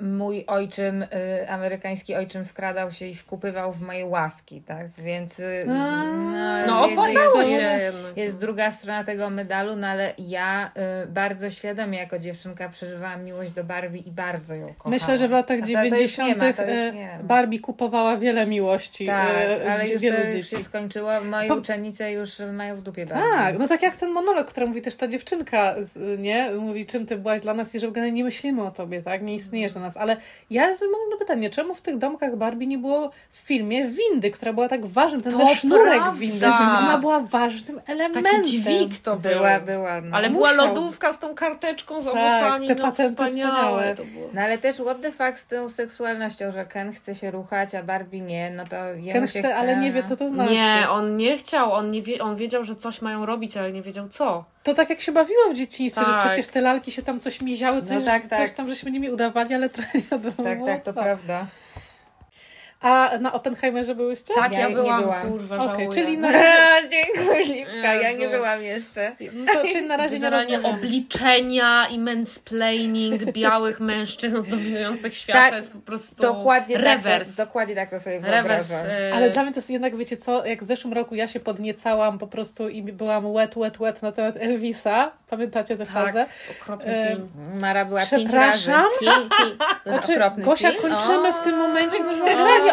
[0.00, 1.08] mój ojczym, y,
[1.50, 4.90] amerykański ojczym wkradał się i wkupywał w moje łaski, tak?
[4.90, 5.64] Więc y.
[6.66, 7.80] No jakby opłacało się
[8.16, 10.70] jest, druga strona tego medalu, no ale ja
[11.04, 14.90] y, bardzo świadomie jako dziewczynka przeżywałam miłość do Barbie i bardzo ją kochałam.
[14.90, 15.84] Myślę, że w latach A to- to już
[16.16, 16.28] 90.
[16.28, 17.22] nie ma, to już e, nie ma.
[17.22, 20.56] Barbie kupowała wiele miłości Tak, e, ale już wielu to już dzieci.
[20.56, 21.20] się skończyło.
[21.20, 23.30] Moi Po- uczennice już mają w dupie Barbie.
[23.30, 25.74] Tak, no tak jak ten monolog, który mówi też ta dziewczynka,
[26.18, 26.50] nie?
[26.50, 29.17] Mówi, czym ty byłaś dla nas i że w ogóle nie myślimy o tobie, tak?
[29.22, 29.96] Nie istniejesz dla nas.
[29.96, 30.16] Ale
[30.50, 34.52] ja mam jedno pytanie, czemu w tych domkach Barbie nie było w filmie windy, która
[34.52, 36.12] była tak ważna, ten To ten sznurek prawda.
[36.20, 38.22] windy, ona była ważnym elementem.
[38.36, 39.32] Taki dźwig to był.
[39.32, 40.00] Była, była.
[40.00, 40.16] No.
[40.16, 40.66] Ale była Musiał.
[40.66, 43.12] lodówka z tą karteczką z Tak, owocami, te no wspaniałe.
[43.12, 43.94] wspaniałe.
[43.94, 44.28] To było.
[44.34, 47.82] No ale też what the fuck z tą seksualnością, że Ken chce się ruchać, a
[47.82, 50.50] Barbie nie, no to jemu Ken się chce, ale nie wie, co to znaczy.
[50.52, 53.82] Nie, on nie chciał, on, nie wie, on wiedział, że coś mają robić, ale nie
[53.82, 54.44] wiedział co.
[54.68, 56.26] To tak jak się bawiło w dzieciństwie, że Tak.
[56.26, 58.38] przecież te lalki się tam coś miziały, coś, No tak, tak.
[58.40, 61.46] coś tam żeśmy nimi udawali, ale trochę nie wiadomo Tak, tak, to prawda.
[62.80, 64.34] A na Oppenheimerze byłyście?
[64.34, 65.22] Tak, Ja ja, nie byłam, byłam.
[65.30, 65.90] kurwa, Okej, żałuję.
[65.92, 69.16] czyli na razie, Dziękuję, Liwka, ja nie byłam jeszcze.
[69.32, 70.78] no to, czyli na razie nie Generalnie rozmawiamy.
[70.78, 77.04] obliczenia i mansplaining białych mężczyzn od dominujących świat Tak, to jest po prostu Dokładnie rewers.
[77.04, 78.68] tak, to, dokładnie tak to sobie Rewers.
[78.68, 78.90] wyobrażam.
[78.90, 81.40] e, Ale dla mnie to jest jednak, wiecie co, jak w zeszłym roku ja się
[81.40, 85.10] podniecałam po prostu i byłam wet, wet, wet na temat Elvisa.
[85.30, 86.26] Pamiętacie tę tak, fazę?
[86.62, 87.28] okropny E, film.
[87.60, 88.58] Mara była pięć razy.
[88.58, 88.84] Przepraszam?
[89.86, 92.10] Znaczy, Gosia, kończymy O, w tym momencie no,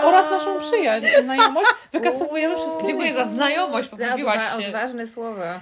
[0.03, 1.69] oraz naszą przyjaźń, znajomość.
[1.93, 2.83] Wykasowujemy wszystkie.
[2.85, 4.67] Dziękuję za znajomość, poprawiłaś się.
[4.67, 5.59] Odważne słowa.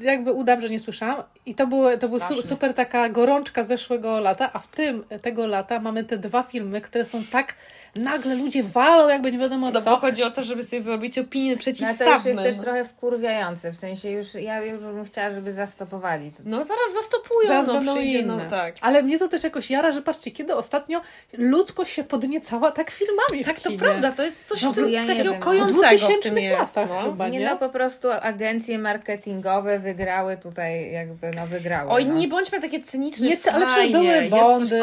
[0.00, 1.22] Jakby udam, że nie słyszałam.
[1.46, 5.46] I to, były, to była su- super taka gorączka zeszłego lata, a w tym tego
[5.46, 7.54] lata mamy te dwa filmy, które są tak
[7.96, 9.96] nagle ludzie walą, jakby nie wiadomo No bo co.
[9.96, 11.56] chodzi o to, żeby sobie wyrobić opinię No
[11.98, 16.30] to już jest też trochę wkurwiające, w sensie już ja już bym chciała, żeby zastopowali.
[16.30, 16.42] to.
[16.44, 18.36] No zaraz zastopują, Zaraz no będą przyjdzie, inne.
[18.36, 18.74] no tak.
[18.80, 21.00] Ale mnie to też jakoś jara, że patrzcie, kiedy ostatnio
[21.32, 25.06] ludzkość się podniecała tak filmami Tak, to prawda, to jest coś No, w tym ja
[25.06, 25.40] takiego wiem.
[25.40, 26.58] Kojącego w 2000 tym jest.
[26.60, 27.02] latach No.
[27.10, 27.38] chyba, nie?
[27.38, 28.78] Nie no, po prostu agencje
[29.40, 31.90] marketingowe wygrały tutaj jakby, no wygrały.
[31.90, 32.14] Oj, no.
[32.14, 34.82] nie bądźmy takie cyniczne, Nie, ale przecież fajnie, były Bondy.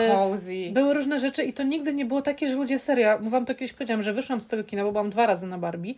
[0.71, 3.73] Były różne rzeczy i to nigdy nie było takie, że ludzie serio, wam to kiedyś
[3.73, 5.93] powiedziałam, że wyszłam z tego kina, bo byłam dwa razy na Barbie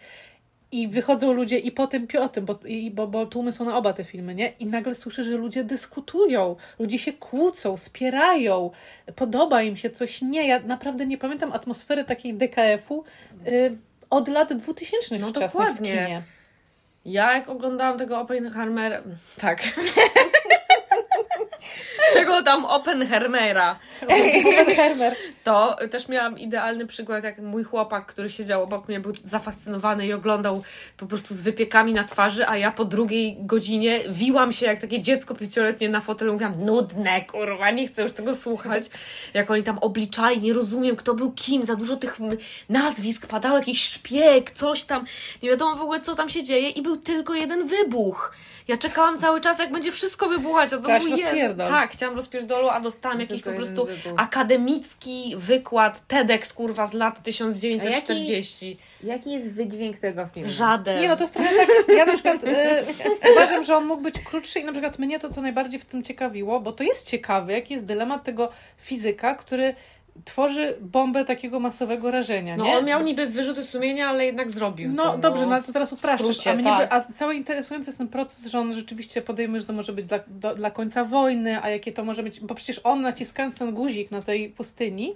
[0.72, 3.66] i wychodzą ludzie i po tym, i o tym, bo, i, bo, bo tłumy są
[3.66, 4.54] na oba te filmy, nie?
[4.60, 8.72] I nagle słyszę, że ludzie dyskutują, ludzie się kłócą, spierają,
[9.16, 10.22] podoba im się coś.
[10.22, 13.04] Nie, ja naprawdę nie pamiętam atmosfery takiej DKF-u
[13.48, 13.78] y,
[14.10, 15.92] od lat 2000 No wczesnych dokładnie.
[15.92, 16.22] w kinie.
[17.06, 19.02] Ja jak oglądałam tego Oppenheimera,
[19.38, 19.64] tak.
[22.14, 23.80] tego tam Oppenheimera,
[24.76, 25.16] Hermer.
[25.44, 30.14] to też miałam idealny przykład, jak mój chłopak, który siedział obok mnie, był zafascynowany i
[30.14, 30.64] oglądał
[30.98, 35.02] po prostu z wypiekami na twarzy, a ja po drugiej godzinie wiłam się jak takie
[35.02, 38.84] dziecko pięcioletnie na fotelu, mówiłam, nudne, kurwa, nie chcę już tego słuchać.
[39.34, 42.18] Jak oni tam obliczali, nie rozumiem, kto był kim, za dużo tych
[42.70, 45.06] nazwisk, padał jakiś szpieg, coś tam,
[45.44, 48.34] nie wiadomo w ogóle, co tam się dzieje i był tylko jeden wybuch.
[48.68, 51.68] Ja czekałam cały czas, jak będzie wszystko wybuchać, a to Chciałaś był jeden.
[51.68, 54.22] Tak, chciałam rozpierdolu, a dostałam jakiś po prostu wybuch.
[54.22, 58.78] akademicki wykład TEDx, kurwa, z lat 1940.
[59.04, 60.50] Jaki jest wydźwięk tego filmu?
[60.50, 61.02] Żaden.
[61.02, 62.50] Nie, no to jest trochę tak, ja na przykład y,
[63.34, 66.04] uważam, że on mógł być krótszy i na przykład mnie to, co najbardziej w tym
[66.04, 69.76] ciekawiło, bo to jest ciekawe, jaki jest dylemat tego fizyka, który
[70.26, 72.78] tworzy bombę takiego masowego rażenia, No nie?
[72.78, 75.18] on miał niby wyrzuty sumienia, ale jednak zrobił No to.
[75.18, 76.28] dobrze, no ale to teraz upraszczasz.
[76.28, 76.90] skrócie, a, mnie tak.
[76.90, 80.06] by, a cały interesujący jest ten proces, że on rzeczywiście podejmuje, że to może być
[80.06, 83.74] dla, do, dla końca wojny, a jakie to może być, bo przecież on naciskając ten
[83.74, 85.14] guzik na tej pustyni,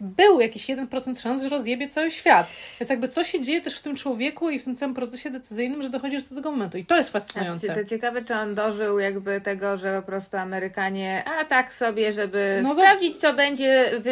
[0.00, 2.46] był jakiś 1% szans, że rozjebie cały świat.
[2.80, 5.82] Więc jakby co się dzieje też w tym człowieku i w tym całym procesie decyzyjnym,
[5.82, 6.78] że dochodzisz do tego momentu.
[6.78, 7.74] I to jest A fascynujące.
[7.74, 12.60] to ciekawe, czy on dożył jakby tego, że po prostu Amerykanie, a tak sobie, żeby
[12.62, 14.10] No to- sprawdzić, co będzie, wy,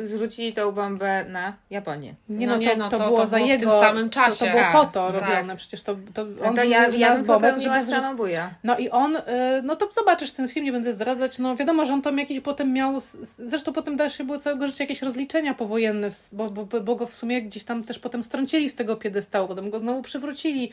[0.00, 2.14] y, zrzucili tą bombę na Japonię.
[2.28, 3.70] Nie No no, nie, to, no to, to- było to za było w jego.
[3.70, 4.46] tym samym To, czasie.
[4.46, 5.20] to było po to Tak.
[5.28, 5.56] robione.
[5.56, 8.50] Przecież to, to No on to ja, ja zbomę, popełniła żeby samobuja.
[8.64, 9.20] No i on, y,
[9.62, 12.72] no to zobaczysz ten film, nie będę zdradzać, no wiadomo, że on tam jakiś potem
[12.72, 12.98] miał,
[13.38, 17.42] zresztą potem dalsze były całego życia jakieś rozliczenia powojenne, bo, bo, bo go w sumie
[17.42, 20.72] gdzieś tam też potem strącili z tego piedestału, potem go znowu przywrócili.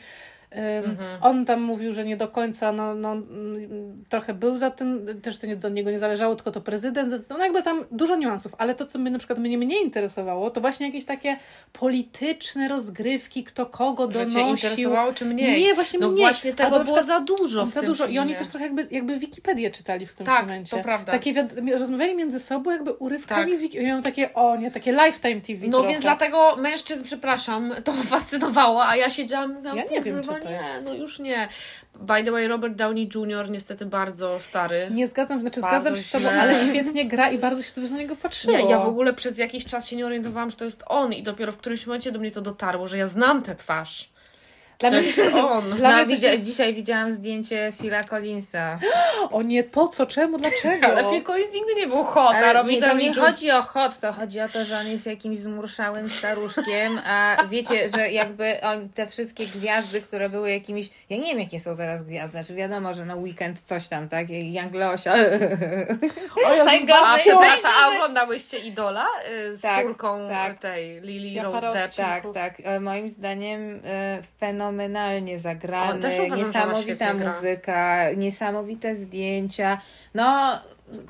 [0.50, 0.96] Mhm.
[1.20, 5.38] On tam mówił, że nie do końca, no, no mm, trochę był za tym, też
[5.38, 8.52] to nie, do niego nie zależało, tylko to prezydent zdecydował, no jakby tam dużo niuansów,
[8.58, 11.36] ale to, co mnie na przykład mnie mniej interesowało, to właśnie jakieś takie
[11.72, 14.40] polityczne rozgrywki, kto kogo Że donosił.
[14.40, 15.62] cię interesowało, czy mniej?
[15.62, 16.20] Nie, właśnie No mniej.
[16.20, 18.06] właśnie tego Albo było przykład- za dużo w za tym dużo.
[18.06, 20.76] I oni też trochę jakby, jakby Wikipedię czytali w tym Tak, momencie.
[20.76, 21.12] to prawda.
[21.12, 23.58] Takie wiad- rozmawiali między sobą jakby urywkami Tak.
[23.58, 23.78] z Wiki.
[23.78, 25.88] I miałem takie, o nie, takie Lifetime TV No trochę.
[25.88, 30.54] więc dlatego mężczyzn, przepraszam, to fascynowało, a ja siedziałam Ja nie wiem, kurwa, to nie,
[30.54, 30.84] jest.
[30.84, 31.48] no już nie.
[32.00, 33.50] By the way, Robert Downey Jr.
[33.50, 34.88] niestety bardzo stary.
[34.90, 37.90] Nie zgadzam, znaczy Bardzo zgadzam się z tobą, ale świetnie gra i bardzo się też
[37.90, 38.58] na niego patrzyło.
[38.58, 41.22] Ja, ja w ogóle przez jakiś czas się nie orientowałam, że to jest on i
[41.22, 44.08] dopiero w którymś momencie do mnie to dotarło, że ja znam tę twarz.
[44.78, 45.70] Dla To mnie jest on.
[45.70, 48.78] Dla no, mnie widzia- jest- Dzisiaj widziałam zdjęcie Phila Collinsa.
[49.30, 50.86] O nie, po co, czemu, dlaczego?
[50.86, 53.62] Ale Phil Collins nigdy nie był hot, a Ale robi nie, to nie chodzi o
[53.62, 58.60] hot, to chodzi o to, że on jest jakimś zmurszałym staruszkiem, a wiecie, że jakby
[58.62, 62.54] on, te wszystkie gwiazdy, które były jakimiś, ja nie wiem jakie są teraz gwiazdy, znaczy
[62.54, 65.12] wiadomo, że na weekend coś tam, tak, Young Leosia.
[66.46, 66.90] O Jezus.
[67.04, 69.06] A przepraszam, a oglądałyście Idola
[69.50, 70.58] y, z Tak, córką tak.
[70.58, 71.94] tej Lily Ja Rose Depp?
[71.96, 72.54] Tak, tak.
[72.64, 74.22] E, Moim zdaniem e,
[74.66, 79.80] fenomenalnie zagrany, O, uważam, niesamowita muzyka, niesamowite zdjęcia.
[80.14, 80.58] No,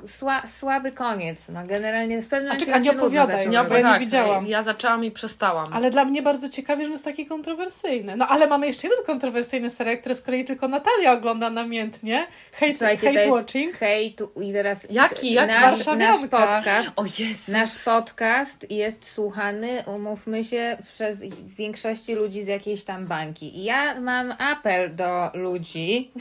[0.05, 1.49] sła, słaby koniec.
[1.49, 3.83] No, generalnie w pewnym A momencie czekaj, a nie mi się nudno opowiadaj, nie opowiadaj.
[3.83, 4.47] bo ja nie widziałam.
[4.47, 5.65] Ja zaczęłam i przestałam.
[5.73, 8.15] Ale dla mnie bardzo ciekawie, że jest taki kontrowersyjny.
[8.17, 12.27] No ale mamy jeszcze jeden kontrowersyjny serial, który z kolei tylko Natalia ogląda namiętnie.
[12.53, 13.73] Hate, Słuchajcie, to hate watching.
[13.73, 15.33] hejt i teraz Jaki?
[15.33, 15.51] Jaki?
[15.51, 17.47] nasz, nasz podcast O Jezus.
[17.47, 23.57] Nasz podcast jest słuchany, umówmy się, przez większości ludzi z jakiejś tam bańki.
[23.57, 26.11] I ja mam apel do ludzi,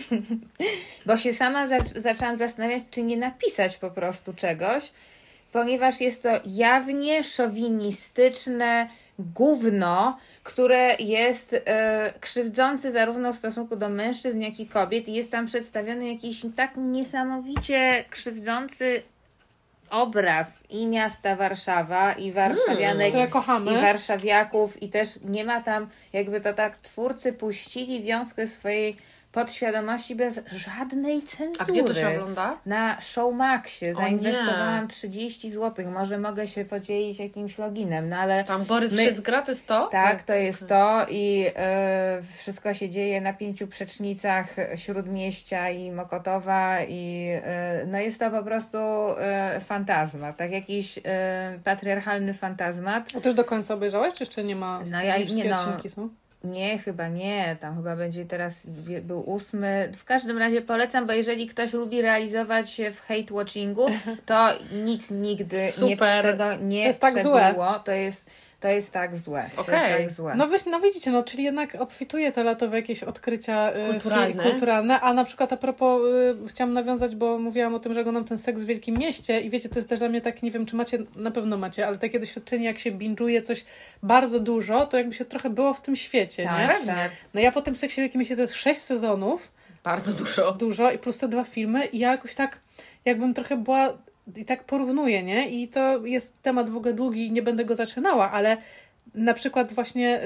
[1.07, 3.46] bo się sama zac- zaczęłam zastanawiać, czy nie napisać
[3.81, 4.93] po prostu czegoś,
[5.53, 8.89] ponieważ jest to jawnie szowinistyczne
[9.19, 15.09] gówno, które jest e, krzywdzące zarówno w stosunku do mężczyzn, jak i kobiet.
[15.09, 19.03] Jest tam przedstawiony jakiś tak niesamowicie krzywdzący
[19.91, 23.73] obraz i miasta Warszawa, i warszawianek, kochamy.
[23.73, 28.97] i warszawiaków, i też nie ma tam, jakby to tak twórcy puścili wiązkę swojej
[29.37, 31.59] podświadomości bez żadnej cenzury.
[31.59, 32.59] A gdzie to się ogląda?
[32.67, 34.89] Na Showmaxie zainwestowałam nie.
[34.89, 35.91] 30 zł.
[35.91, 39.67] Może mogę się podzielić jakimś loginem, no ale Tam Borys My- Szyc gra, to jest
[39.67, 39.89] to?
[39.93, 46.83] tak, to jest to i e, wszystko się dzieje na pięciu przecznicach Śródmieścia i Mokotowa
[46.85, 50.99] i e, no jest to po prostu e, fantazmat, tak jakiś
[51.65, 53.13] patriarchalny fantazmat.
[53.17, 54.81] A też do końca obejrzałaś, czy jeszcze nie ma?
[54.91, 55.57] No ja- nie no.
[55.57, 56.09] odcinki są?
[56.51, 57.57] Nie, chyba nie.
[57.61, 58.67] Tam chyba będzie teraz
[59.03, 59.93] był ósmy.
[59.97, 63.87] W każdym razie polecam, bo jeżeli ktoś lubi realizować się w hate watchingu,
[64.27, 64.49] to
[64.85, 66.25] nic nigdy nie, Super.
[66.25, 67.79] tego nie To jest tak przebyło.
[67.85, 68.31] To jest,
[68.61, 69.51] to jest tak złe.
[69.57, 69.75] To Okej.
[69.91, 70.35] jest tak złe.
[70.37, 74.43] No, wy, no widzicie, no, czyli jednak obfituje te latowe jakieś odkrycia y, Kulturalne.
[74.45, 75.01] fi- kulturalne.
[75.01, 76.01] A na przykład a propos,
[76.45, 79.51] y, chciałam nawiązać, bo mówiłam o tym, że oglądam ten seks w Wielkim Mieście i
[79.51, 81.99] wiecie, to jest też dla mnie tak, nie wiem, czy macie, na pewno macie, ale
[81.99, 83.65] takie doświadczenie, jak się binge'uje coś
[84.03, 86.49] bardzo dużo, to jakby się trochę było w tym świecie, nie?
[86.49, 87.11] tak, tak.
[87.35, 89.53] No ja po tym seksie w Wielkim Mieście to jest sześć sezonów,
[89.85, 90.53] Bardzo dużo.
[90.53, 92.61] dużo i plus te dwa filmy i ja jakoś tak,
[93.05, 93.99] jakbym trochę była
[94.37, 95.49] i tak porównuję, nie?
[95.51, 98.57] I to jest temat w ogóle długi i nie będę go zaczynała, ale
[99.15, 100.21] na przykład właśnie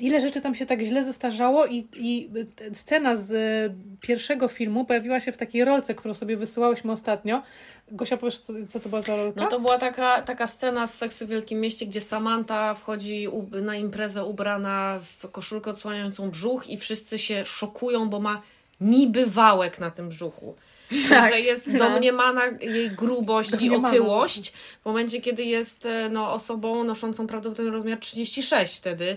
[0.00, 2.30] ile rzeczy tam się tak źle zestarzało i, i
[2.74, 3.32] scena z
[4.00, 7.42] pierwszego filmu pojawiła się w takiej rolce, którą sobie wysyłałyśmy ostatnio.
[7.90, 9.40] Gosia, powiesz, co, co to była za rolka?
[9.42, 13.28] No to była taka, taka scena z Seksu w Wielkim Mieście, gdzie Samantha wchodzi
[13.62, 18.42] na imprezę ubrana w koszulkę odsłaniającą brzuch i wszyscy się szokują, bo ma
[18.80, 20.54] niby wałek na tym brzuchu.
[21.08, 21.78] Tak, że jest no.
[21.78, 23.88] domniemana jej grubość i Domniemana.
[23.88, 24.52] otyłość
[24.82, 29.16] w momencie, kiedy jest e, no, osobą noszącą prawdopodobnie rozmiar 36 wtedy.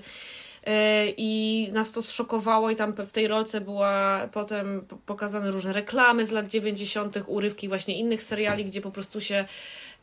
[0.66, 6.26] E, I nas to zszokowało i tam w tej rolce była potem pokazane różne reklamy
[6.26, 9.45] z lat 90., urywki właśnie innych seriali, gdzie po prostu się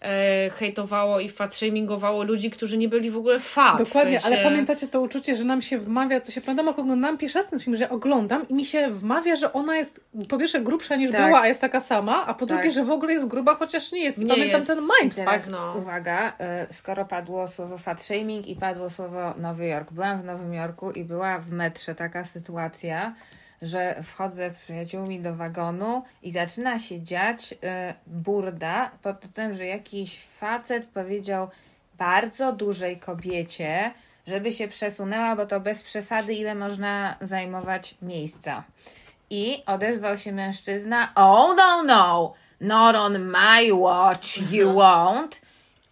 [0.04, 3.78] e, hejtowało i fatshamingowało ludzi, którzy nie byli w ogóle fat.
[3.78, 4.38] Dokładnie, w sensie...
[4.38, 7.48] ale pamiętacie to uczucie, że nam się wmawia, co się pamiętam, jak oglądam pierwszy raz
[7.48, 11.10] ten film, że oglądam i mi się wmawia, że ona jest po pierwsze grubsza niż
[11.10, 11.26] Tak.
[11.26, 12.72] była, a jest taka sama, a po drugie, Tak.
[12.72, 14.18] że w ogóle jest gruba, chociaż nie jest.
[14.18, 14.68] I Nie pamiętam jest.
[14.68, 15.24] ten mindfuck.
[15.26, 15.74] teraz no.
[15.78, 16.32] uwaga,
[16.70, 19.92] y, skoro padło słowo fat shaming i padło słowo Nowy Jork.
[19.92, 23.14] Byłam w Nowym Jorku i była w metrze taka sytuacja,
[23.62, 27.56] że wchodzę z przyjaciółmi do wagonu i zaczyna się dziać y,
[28.06, 31.48] burda pod tytułem, że jakiś facet powiedział
[31.98, 33.90] bardzo dużej kobiecie,
[34.26, 38.64] żeby się przesunęła, bo to bez przesady, ile można zajmować miejsca.
[39.30, 45.40] I odezwał się mężczyzna: Oh, no, no, not on my watch, you won't.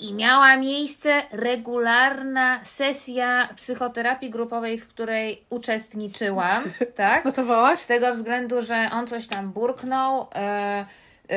[0.01, 6.64] I miała miejsce regularna sesja psychoterapii grupowej, w której uczestniczyłam,
[6.96, 7.24] tak?
[7.24, 7.78] Notowałaś?
[7.78, 10.26] Z tego względu, że on coś tam burknął.
[10.34, 10.86] E,
[11.30, 11.36] e,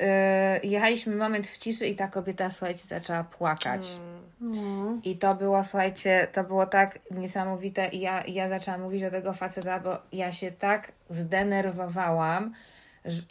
[0.00, 3.86] e, jechaliśmy moment w ciszy i ta kobieta, słuchajcie, zaczęła płakać.
[4.40, 4.98] No.
[5.04, 9.32] I to było, słuchajcie, to było tak niesamowite i ja, ja zaczęłam mówić do tego
[9.32, 12.54] faceta, bo ja się tak zdenerwowałam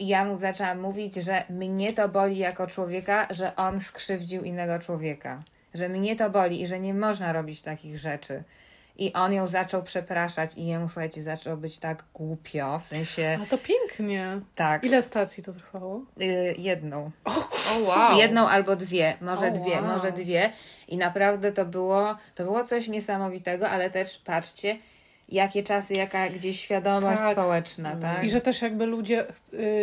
[0.00, 5.40] ja mu zaczęłam mówić, że mnie to boli jako człowieka, że on skrzywdził innego człowieka.
[5.74, 8.42] Że mnie to boli i że nie można robić takich rzeczy.
[8.98, 13.46] I on ją zaczął przepraszać i jemu, słuchajcie, zaczęło być tak głupio, w sensie A
[13.46, 14.40] to pięknie.
[14.54, 16.02] tak, Ile stacji to trwało?
[16.20, 17.10] y, jedną.
[17.24, 18.18] O wow.
[18.18, 19.84] Jedną albo dwie, może O, dwie, wow.
[19.84, 20.52] może dwie.
[20.88, 24.78] I naprawdę to było, to było coś niesamowitego, ale też patrzcie,
[25.30, 27.32] jakie czasy, jaka gdzieś świadomość Tak.
[27.32, 28.24] społeczna, tak?
[28.24, 29.24] I że też jakby ludzie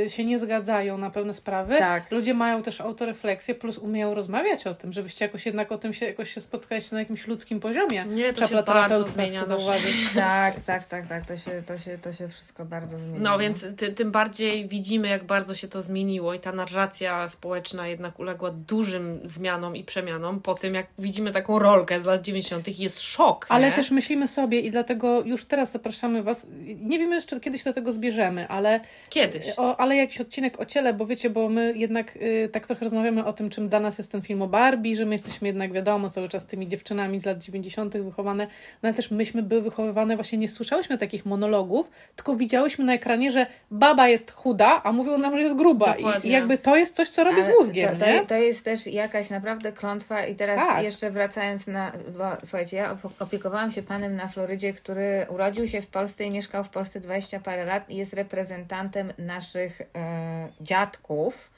[0.06, 1.76] y, się nie zgadzają na pewne sprawy.
[1.80, 2.12] Tak.
[2.12, 6.06] Ludzie mają też autorefleksję, plus umieją rozmawiać o tym, żebyście jakoś jednak o tym się
[6.06, 8.06] jakoś się spotkaliście na jakimś ludzkim poziomie.
[8.06, 9.40] Nie, to się Czapla-terapeutka bardzo zmienia.
[9.42, 10.14] na zauważyć.
[10.16, 13.20] tak, tak, tak, tak, to się, to się, to się wszystko bardzo zmieniło.
[13.20, 17.88] No więc ty, tym bardziej widzimy, jak bardzo się to zmieniło i ta narracja społeczna
[17.88, 22.80] jednak uległa dużym zmianom i przemianom po tym, jak widzimy taką rolkę z lat 90.
[22.80, 23.46] jest szok.
[23.50, 23.74] Ale nie?
[23.76, 26.48] też myślimy sobie i dlatego już już teraz zapraszamy Was.
[26.82, 28.80] Nie wiemy jeszcze, kiedy się do tego zbierzemy, ale,
[29.10, 29.46] Kiedyś.
[29.58, 33.26] o, ale jakiś odcinek o ciele, bo wiecie, bo my jednak y, tak trochę rozmawiamy
[33.26, 36.10] o tym, czym dla nas jest ten film o Barbie, że my jesteśmy jednak, wiadomo,
[36.10, 37.98] cały czas tymi dziewczynami z lat 90.
[37.98, 38.48] wychowane,
[38.84, 43.32] no ale też myśmy były wychowywane, właśnie nie słyszałyśmy takich monologów, tylko widziałyśmy na ekranie,
[43.32, 45.96] że baba jest chuda, a mówią nam, że jest gruba.
[45.96, 46.28] I.
[46.28, 48.20] I jakby to jest coś, co robi z Ale mózgiem, to, nie?
[48.20, 50.84] to, to jest też jakaś naprawdę klątwa i teraz Tak.
[50.84, 55.82] jeszcze wracając na, bo słuchajcie, ja op- opiekowałam się panem na Florydzie, który urodził się
[55.82, 61.52] w Polsce i mieszkał w Polsce 20 parę lat i jest reprezentantem naszych e, dziadków.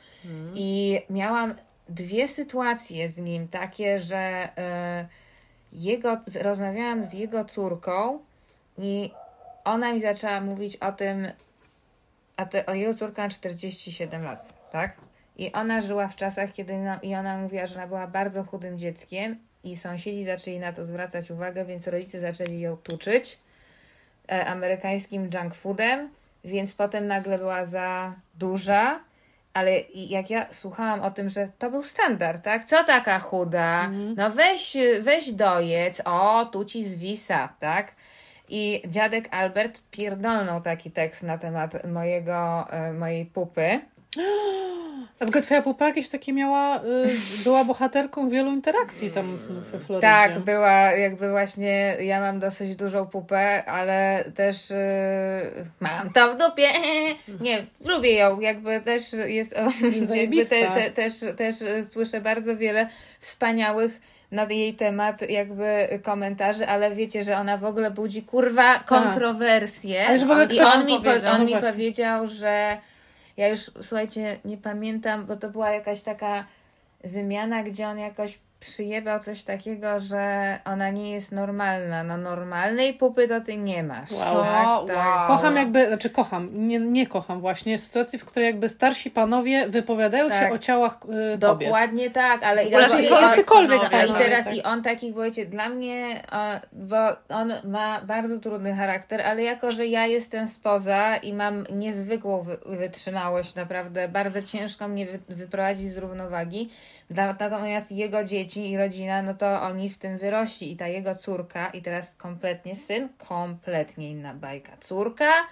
[0.55, 1.55] I miałam
[1.89, 5.07] dwie sytuacje z nim takie, że e,
[5.73, 8.19] jego, rozmawiałam z jego córką
[8.77, 9.11] i
[9.63, 11.27] ona mi zaczęła mówić o tym,
[12.37, 14.97] a te, o jego córka ma 47 lat, tak?
[15.37, 18.79] I ona żyła w czasach, kiedy no, i ona mówiła, że ona była bardzo chudym
[18.79, 23.39] dzieckiem i sąsiedzi zaczęli na to zwracać uwagę, więc rodzice zaczęli ją tuczyć
[24.29, 26.09] amerykańskim junk foodem,
[26.43, 28.99] więc potem nagle była za duża,
[29.53, 32.65] ale jak ja słuchałam o tym, że to był standard, tak?
[32.65, 33.89] Co taka chuda?
[34.15, 37.91] No weź, weź dojedz, o, tu ci zwisa, tak?
[38.49, 43.79] I dziadek Albert pierdolnął taki tekst na temat mojego, e, mojej pupy.
[45.19, 46.83] A w twoja pupa jakieś takie miała, y,
[47.43, 50.07] była bohaterką wielu interakcji tam w- Florydzie.
[50.07, 54.77] Tak, była jakby właśnie, ja mam dosyć dużą pupę, ale też yy,
[55.79, 56.69] mam to w dupie.
[57.41, 59.55] Nie, lubię ją, jakby też jest,
[60.15, 62.89] jakby te, te, też, też y, słyszę bardzo wiele
[63.19, 70.07] wspaniałych na jej temat jakby komentarzy, ale wiecie, że ona w ogóle budzi kurwa kontrowersje.
[70.07, 72.77] Ale że w ogóle I on mi, po, on no mi powiedział, że
[73.39, 76.45] ja już, słuchajcie, nie pamiętam, bo to była jakaś taka
[77.03, 82.03] wymiana, gdzie on jakoś przyjebał coś takiego, że ona nie jest normalna.
[82.03, 84.11] No normalnej pupy to ty nie masz.
[84.11, 84.87] Wow.
[84.87, 85.05] Tak, tak.
[85.19, 85.27] Wow.
[85.27, 90.25] Kocham jakby, znaczy kocham, nie, nie kocham właśnie sytuacji, w której jakby starsi panowie wypowiadają
[90.29, 90.53] się Tak.
[90.53, 90.93] o ciałach
[91.35, 91.69] y, kobiet.
[91.69, 94.55] Dokładnie tak, ale i, ogóle i- jacykolwiek a, i panowie, teraz tak.
[94.55, 96.21] i on takich, bo wiecie, dla mnie,
[96.73, 96.97] bo
[97.29, 102.57] on ma bardzo trudny charakter, ale jako, że ja jestem spoza i mam niezwykłą wy-
[102.65, 106.69] wytrzymałość, naprawdę bardzo ciężko mnie wy, wyprowadzić z równowagi,
[107.09, 111.15] Dla- natomiast jego dzieci i rodzina, no to oni w tym wyrośli i ta jego
[111.15, 114.77] córka i teraz kompletnie syn, kompletnie inna bajka.
[114.79, 115.47] Córka,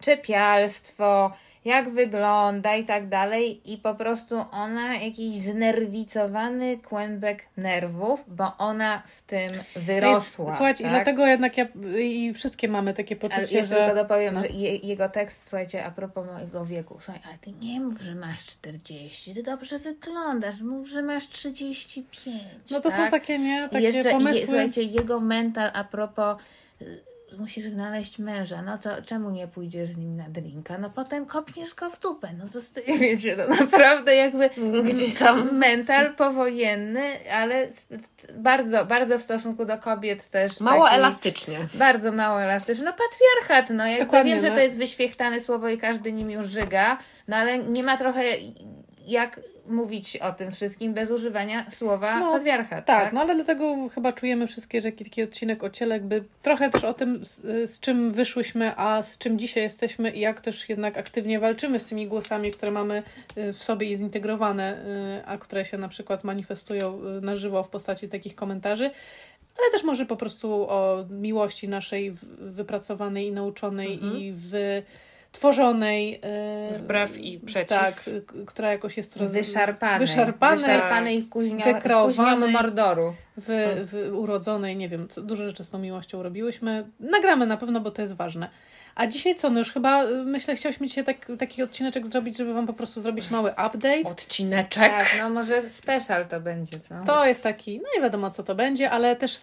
[0.00, 1.32] czepialstwo,
[1.64, 3.72] jak wygląda i tak dalej.
[3.72, 10.44] I po prostu ona jakiś znerwicowany kłębek nerwów, bo ona w tym wyrosła.
[10.44, 10.94] Jest, słuchajcie, i tak?
[10.94, 11.66] dlatego jednak ja
[11.98, 13.76] i wszystkie mamy takie Ale poczucie, jeszcze że...
[13.76, 14.40] tylko dopowiem, no.
[14.40, 18.14] że je, jego tekst, słuchajcie, a propos mojego wieku, słuchaj, ale ty nie mów, że
[18.14, 22.42] masz 40, ty dobrze wyglądasz, mów, że masz 35.
[22.70, 23.10] No to są tak?
[23.10, 24.40] takie, nie, I takie jeszcze, pomysły.
[24.40, 26.36] Je, słuchajcie, jego mental a propos
[26.82, 30.78] y, musisz znaleźć męża, no co, czemu nie pójdziesz z nim na drinka?
[30.78, 34.50] No potem kopniesz go w dupę, no zostaje, wiecie, no naprawdę jakby
[34.84, 35.58] Gdzieś tam.
[35.58, 37.68] mental powojenny, ale
[38.36, 41.58] bardzo, bardzo w stosunku do kobiet też Mało taki, elastycznie.
[41.74, 42.84] Bardzo mało elastyczny.
[42.84, 44.54] No patriarchat, no jakby Dokładnie, wiem, że no.
[44.54, 48.22] to jest wyświechtane słowo i każdy nim już żyga, no ale nie ma trochę
[49.06, 52.86] jak mówić o tym wszystkim bez używania słowa No, patriarchat.
[52.86, 56.84] Tak, no ale dlatego chyba czujemy wszystkie, że taki odcinek o ciele, jakby trochę też
[56.84, 60.98] o tym, z, z czym wyszłyśmy, a z czym dzisiaj jesteśmy i jak też jednak
[60.98, 63.02] aktywnie walczymy z tymi głosami, które mamy
[63.38, 64.76] y, w sobie i zintegrowane,
[65.20, 68.90] y, a które się na przykład manifestują y, na żywo w postaci takich komentarzy.
[69.58, 75.04] Ale też może po prostu o miłości naszej w- wypracowanej i nauczonej i wytworzonej.
[76.70, 77.78] Y, Wbrew i przeciw.
[77.78, 79.98] Tak, y, która jakoś jest roz- Wyszarpanej.
[80.00, 83.14] wyszarpanej, Wyszarpanej kuźnia, kuźnią mordoru.
[83.36, 83.46] w,
[83.92, 86.84] w urodzonej, nie wiem, co, dużo rzeczy z tą miłością robiłyśmy.
[87.00, 88.48] Nagramy na pewno, bo to jest ważne.
[88.94, 89.50] A dzisiaj co?
[89.50, 93.00] No już chyba, y, myślę, chciałyśmy dzisiaj tak, taki odcineczek zrobić, żeby Wam po prostu
[93.00, 94.02] zrobić mały update.
[94.04, 94.92] Odcineczek.
[94.92, 96.94] Tak, no może special to będzie, co?
[97.06, 99.36] To jest taki, no nie wiadomo co to będzie, ale też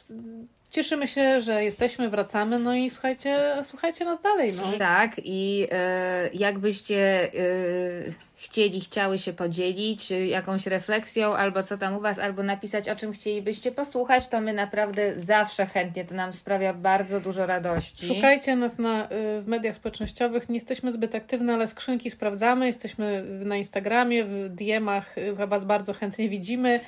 [0.71, 4.63] cieszymy się, że jesteśmy, wracamy, no i słuchajcie, słuchajcie nas dalej, no.
[4.79, 11.95] Tak, i e, jakbyście e, chcieli, chciały się podzielić e, jakąś refleksją, albo co tam
[11.95, 16.33] u Was, albo napisać, o czym chcielibyście posłuchać, to my naprawdę zawsze chętnie, to nam
[16.33, 18.05] sprawia bardzo dużo radości.
[18.07, 19.07] Szukajcie nas na, y,
[19.41, 20.49] w mediach społecznościowych.
[20.49, 22.67] Nie jesteśmy zbyt aktywne, ale skrzynki sprawdzamy.
[22.67, 26.79] Jesteśmy na Instagramie, w DM-ach y, Was bardzo chętnie widzimy.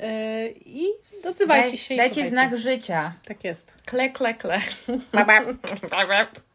[0.00, 0.86] Y, I
[1.24, 1.94] odzywajcie Daj, się.
[1.94, 2.34] i dajcie słuchajcie.
[2.34, 3.12] znak życia.
[3.24, 3.72] Tak jest.
[3.86, 4.60] Kle, kle, kle.